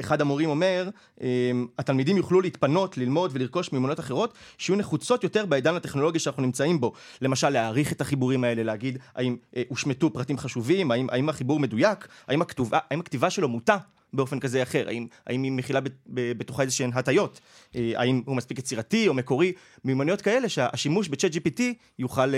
[0.00, 0.88] אחד המורים אומר,
[1.22, 6.80] אה, התלמידים יוכלו להתפנות, ללמוד ולרכוש מיומנויות אחרות שיהיו נחוצות יותר בעידן הטכנולוגי שאנחנו נמצאים
[6.80, 6.92] בו.
[7.22, 12.08] למשל, להעריך את החיבורים האלה, להגיד האם אה, הושמטו פרטים חשובים, האם, האם החיבור מדויק,
[12.28, 13.76] האם, הכתובה, האם הכתיבה שלו מוטה
[14.12, 17.40] באופן כזה אחר, האם, האם היא מכילה בתוכה איזה שהן הטיות,
[17.74, 19.52] האם הוא מספיק יצירתי או מקורי,
[19.84, 21.60] מיומנויות כאלה שהשימוש בצ'אט GPT
[21.98, 22.32] יוכל,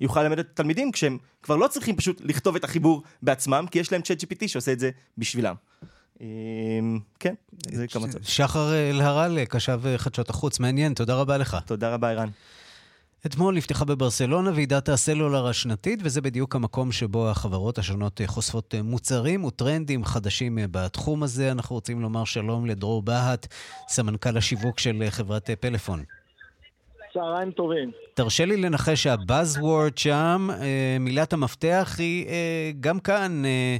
[0.00, 3.92] יוכל ללמד את התלמידים כשהם כבר לא צריכים פשוט לכתוב את החיבור בעצמם, כי יש
[3.92, 5.54] להם צ'אט GPT שעושה את זה בשבילם.
[6.20, 7.34] אמ, כן,
[7.72, 8.28] זה כמה צעדים.
[8.28, 11.56] שחר אלהרל, קשב חדשות החוץ, מעניין, תודה רבה לך.
[11.66, 12.28] תודה רבה, ערן.
[13.26, 20.04] אתמול נפתחה בברסלונה ועידת הסלולר השנתית, וזה בדיוק המקום שבו החברות השונות חושפות מוצרים וטרנדים
[20.04, 21.52] חדשים בתחום הזה.
[21.52, 23.46] אנחנו רוצים לומר שלום לדרור בהט,
[23.88, 26.04] סמנכ"ל השיווק של חברת פלאפון.
[27.12, 27.90] צהריים טובים.
[28.14, 33.76] תרשה לי לנחש שהבאזוורד שם, אה, מילת המפתח היא אה, גם כאן אה,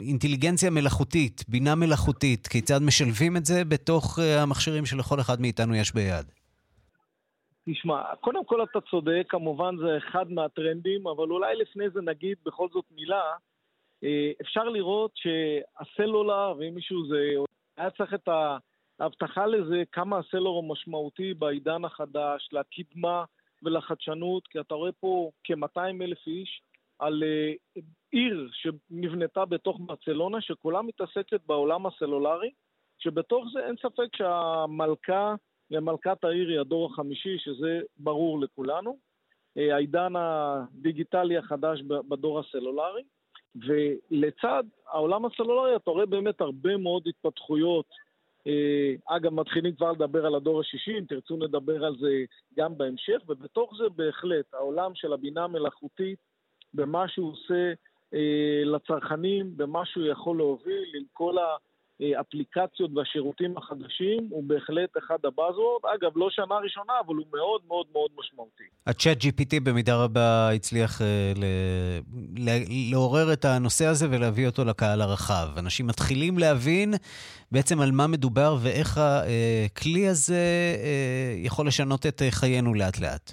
[0.00, 2.46] אינטליגנציה מלאכותית, בינה מלאכותית.
[2.46, 6.26] כיצד משלבים את זה בתוך המכשירים שלכל אחד מאיתנו יש ביד?
[7.70, 12.68] תשמע, קודם כל אתה צודק, כמובן זה אחד מהטרנדים, אבל אולי לפני זה נגיד בכל
[12.72, 13.22] זאת מילה.
[14.42, 17.16] אפשר לראות שהסלולר, ואם מישהו זה...
[17.76, 18.56] היה צריך את ה...
[19.00, 23.24] ההבטחה לזה כמה הסלולר הוא משמעותי בעידן החדש, לקדמה
[23.62, 26.62] ולחדשנות, כי אתה רואה פה כ-200 אלף איש
[26.98, 27.80] על uh,
[28.10, 32.50] עיר שנבנתה בתוך ברצלונה, שכולה מתעסקת בעולם הסלולרי,
[32.98, 35.34] שבתוך זה אין ספק שהמלכה
[35.70, 38.98] ומלכת העיר היא הדור החמישי, שזה ברור לכולנו.
[39.58, 43.02] Uh, העידן הדיגיטלי החדש בדור הסלולרי.
[43.54, 48.11] ולצד העולם הסלולרי אתה רואה באמת הרבה מאוד התפתחויות אה,
[49.08, 52.24] אגב, מתחילים כבר לדבר על הדור השישי, אם תרצו נדבר על זה
[52.56, 56.18] גם בהמשך, ובתוך זה בהחלט העולם של הבינה המלאכותית,
[56.74, 57.72] במה שהוא עושה
[58.14, 61.56] אה, לצרכנים, במה שהוא יכול להוביל עם כל ה...
[62.00, 65.80] האפליקציות והשירותים החדשים הוא בהחלט אחד הבאזוורד.
[65.94, 68.64] אגב, לא שנה ראשונה, אבל הוא מאוד מאוד מאוד משמעותי.
[68.86, 71.04] הצ'אט GPT במידה רבה הצליח uh,
[71.38, 71.44] ל...
[72.38, 72.50] ל...
[72.90, 75.48] לעורר את הנושא הזה ולהביא אותו לקהל הרחב.
[75.58, 76.94] אנשים מתחילים להבין
[77.52, 80.44] בעצם על מה מדובר ואיך הכלי הזה
[80.76, 83.32] uh, יכול לשנות את חיינו לאט-לאט.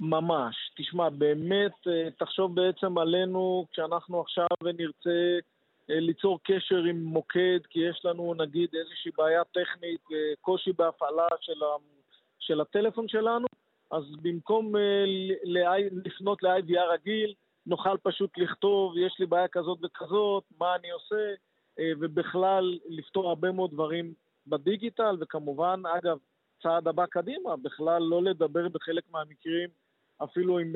[0.00, 0.54] ממש.
[0.76, 1.72] תשמע, באמת,
[2.18, 5.38] תחשוב בעצם עלינו כשאנחנו עכשיו נרצה...
[5.90, 11.26] אה, ליצור קשר עם מוקד, כי יש לנו נגיד איזושהי בעיה טכנית, אה, קושי בהפעלה
[11.40, 11.76] של, ה,
[12.38, 13.46] של הטלפון שלנו,
[13.90, 15.04] אז במקום אה,
[16.04, 17.34] לפנות ל-IVR רגיל,
[17.66, 21.34] נוכל פשוט לכתוב, יש לי בעיה כזאת וכזאת, מה אני עושה,
[22.00, 24.14] ובכלל לפתור הרבה מאוד דברים
[24.46, 26.18] בדיגיטל, וכמובן, אגב,
[26.62, 29.68] צעד הבא קדימה, בכלל לא לדבר בחלק מהמקרים
[30.24, 30.72] אפילו עם...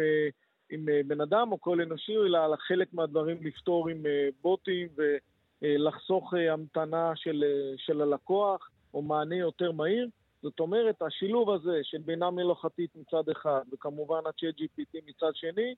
[0.71, 4.89] עם אה, בן אדם או קול אנושי, אלא על חלק מהדברים לפתור עם אה, בוטים
[5.62, 7.45] ולחסוך אה, המתנה של,
[7.77, 10.09] של הלקוח או מענה יותר מהיר.
[10.43, 15.75] זאת אומרת, השילוב הזה של בינה מלאכתית מצד אחד וכמובן ה-chat GPT מצד שני,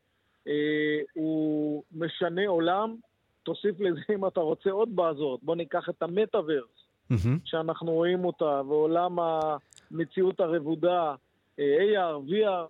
[1.15, 2.97] הוא משנה עולם.
[3.43, 6.69] תוסיף לזה אם אתה רוצה עוד באזור, בוא ניקח את המטאוורס,
[7.13, 7.29] mm-hmm.
[7.45, 11.15] שאנחנו רואים אותה, ועולם המציאות הרבודה,
[11.57, 12.67] AR, VR,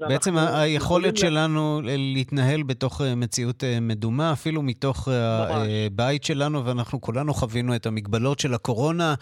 [0.00, 7.34] בעצם היכולת שלנו להתנהל בתוך אה, מציאות אה, מדומה, אפילו מתוך הבית שלנו, ואנחנו כולנו
[7.34, 9.14] חווינו את המגבלות של הקורונה,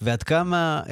[0.00, 0.82] ועד כמה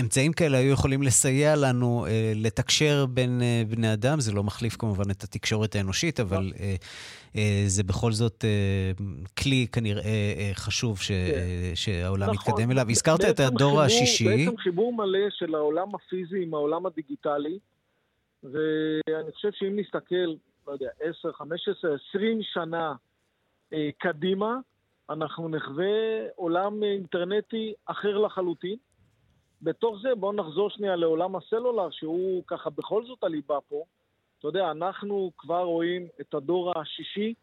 [0.00, 4.20] אמצעים כאלה היו יכולים לסייע לנו לתקשר בין בני אדם.
[4.20, 6.52] זה לא מחליף כמובן את התקשורת האנושית, אבל...
[7.36, 8.92] אה, זה בכל זאת אה,
[9.42, 11.14] כלי כנראה אה, חשוב ש, כן.
[11.74, 12.54] שהעולם נכון.
[12.54, 12.86] מתקדם אליו.
[12.90, 14.24] הזכרת את הדור חיבור, השישי.
[14.24, 17.58] בעצם חיבור מלא של העולם הפיזי עם העולם הדיגיטלי,
[18.42, 20.34] ואני חושב שאם נסתכל,
[20.66, 22.94] לא יודע, 10, 15, 20 שנה
[23.98, 24.56] קדימה,
[25.10, 25.86] אנחנו נחווה
[26.36, 28.76] עולם אינטרנטי אחר לחלוטין.
[29.62, 33.84] בתוך זה בואו נחזור שנייה לעולם הסלולר, שהוא ככה בכל זאת הליבה פה.
[34.42, 37.34] אתה יודע, אנחנו כבר רואים את הדור השישי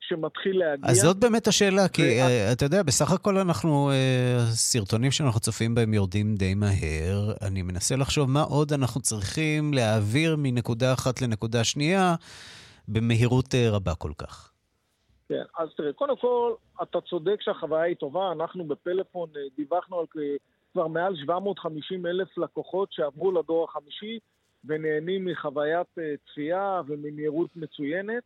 [0.00, 0.90] שמתחיל להגיע.
[0.90, 5.74] אז זאת באמת השאלה, כי uh, אתה יודע, בסך הכל אנחנו, uh, סרטונים שאנחנו צופים
[5.74, 7.32] בהם יורדים די מהר.
[7.48, 12.14] אני מנסה לחשוב מה עוד אנחנו צריכים להעביר מנקודה אחת לנקודה שנייה
[12.88, 14.52] במהירות uh, רבה כל כך.
[15.28, 18.32] כן, אז תראה, קודם כל, אתה צודק שהחוויה היא טובה.
[18.32, 20.06] אנחנו בפלאפון דיווחנו על
[20.72, 24.18] כבר מעל 750 אלף לקוחות שעברו לדור החמישי.
[24.64, 28.22] ונהנים מחוויית אה, צפייה וממהירות מצוינת.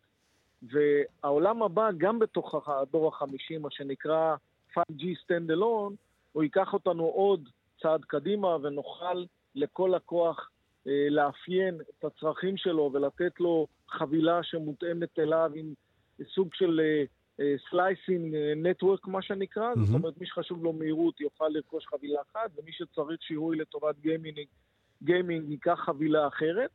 [0.63, 4.37] והעולם הבא, גם בתוך הדור החמישי, מה שנקרא
[4.75, 5.95] 5G Standalone,
[6.33, 7.49] הוא ייקח אותנו עוד
[7.83, 9.25] צעד קדימה ונוכל
[9.55, 10.51] לכל לקוח
[10.87, 15.75] אה, לאפיין את הצרכים שלו ולתת לו חבילה שמותאמת אליו עם
[16.35, 16.81] סוג של
[17.41, 19.81] אה, slicing network, מה שנקרא, mm-hmm.
[19.81, 24.47] זאת אומרת, מי שחשוב לו מהירות יוכל לרכוש חבילה אחת, ומי שצריך שיהוי לטובת גיימינג,
[25.03, 26.71] גיימינג ייקח חבילה אחרת.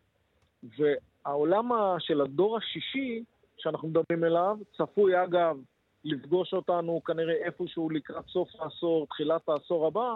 [0.77, 3.23] והעולם של הדור השישי,
[3.57, 5.57] שאנחנו מדברים אליו, צפוי אגב
[6.03, 10.13] לפגוש אותנו כנראה איפשהו לקראת סוף העשור, תחילת העשור הבא,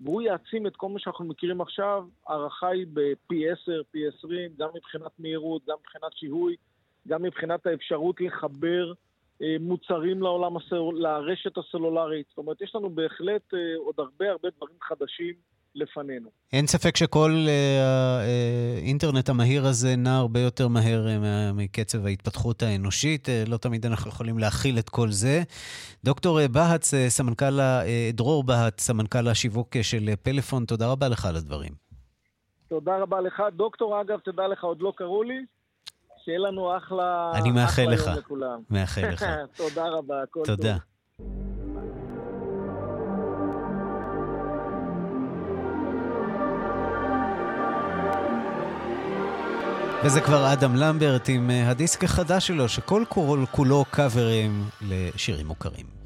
[0.00, 2.04] והוא יעצים את כל מה שאנחנו מכירים עכשיו.
[2.26, 6.56] ההערכה היא בפי 10, פי 20, גם מבחינת מהירות, גם מבחינת שיהוי,
[7.08, 8.92] גם מבחינת האפשרות לחבר
[9.42, 10.80] אה, מוצרים לעולם הסל...
[10.94, 12.26] לרשת הסלולרית.
[12.28, 15.34] זאת אומרת, יש לנו בהחלט אה, עוד הרבה הרבה דברים חדשים
[15.76, 16.28] לפנינו.
[16.52, 18.22] אין ספק שכל אה,
[18.82, 21.06] האינטרנט המהיר הזה נע הרבה יותר מהר
[21.54, 23.28] מקצב ההתפתחות האנושית.
[23.46, 25.42] לא תמיד אנחנו יכולים להכיל את כל זה.
[26.04, 27.58] דוקטור בהץ, סמנכ"ל,
[28.12, 31.86] דרור בהץ, סמנכ"ל השיווק של פלאפון, תודה רבה לך על הדברים.
[32.68, 33.42] תודה רבה לך.
[33.56, 35.44] דוקטור, אגב, תדע לך, עוד לא קראו לי.
[36.24, 38.06] שיהיה לנו אחלה, אני מאחל אחלה לך.
[38.06, 38.60] יום לכולם.
[38.70, 39.24] מאחל לך.
[39.56, 40.56] תודה רבה, הכל טוב.
[40.56, 40.76] תודה.
[50.04, 53.04] וזה כבר אדם למברט עם אה, הדיסק החדש שלו, שכל
[53.50, 56.05] כולו קאברים לשירים מוכרים.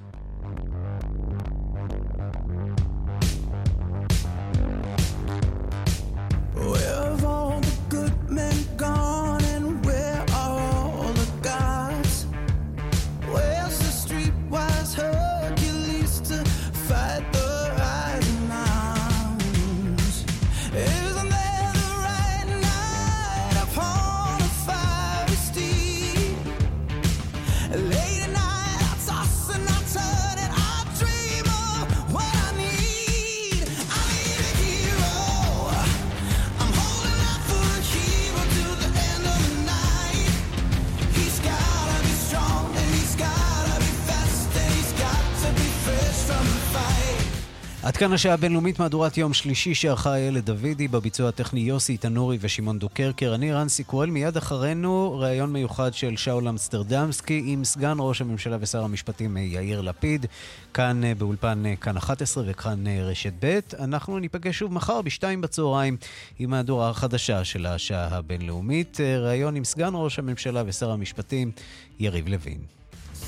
[48.00, 53.34] כאן השעה הבינלאומית מהדורת יום שלישי שערכה איילת דוידי, בביצוע הטכני יוסי תנורי ושמעון דוקרקר.
[53.34, 58.84] אני רנסי קורל, מיד אחרינו ראיון מיוחד של שאול אמסטרדמסקי עם סגן ראש הממשלה ושר
[58.84, 60.26] המשפטים יאיר לפיד,
[60.74, 63.58] כאן אה, באולפן אה, כאן 11 וכאן אה, רשת ב'.
[63.78, 65.96] אנחנו ניפגש שוב מחר בשתיים בצהריים
[66.38, 69.00] עם מהדורה החדשה של השעה הבינלאומית.
[69.00, 71.50] ראיון עם סגן ראש הממשלה ושר המשפטים
[71.98, 72.58] יריב לוין.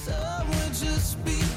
[0.07, 1.52] So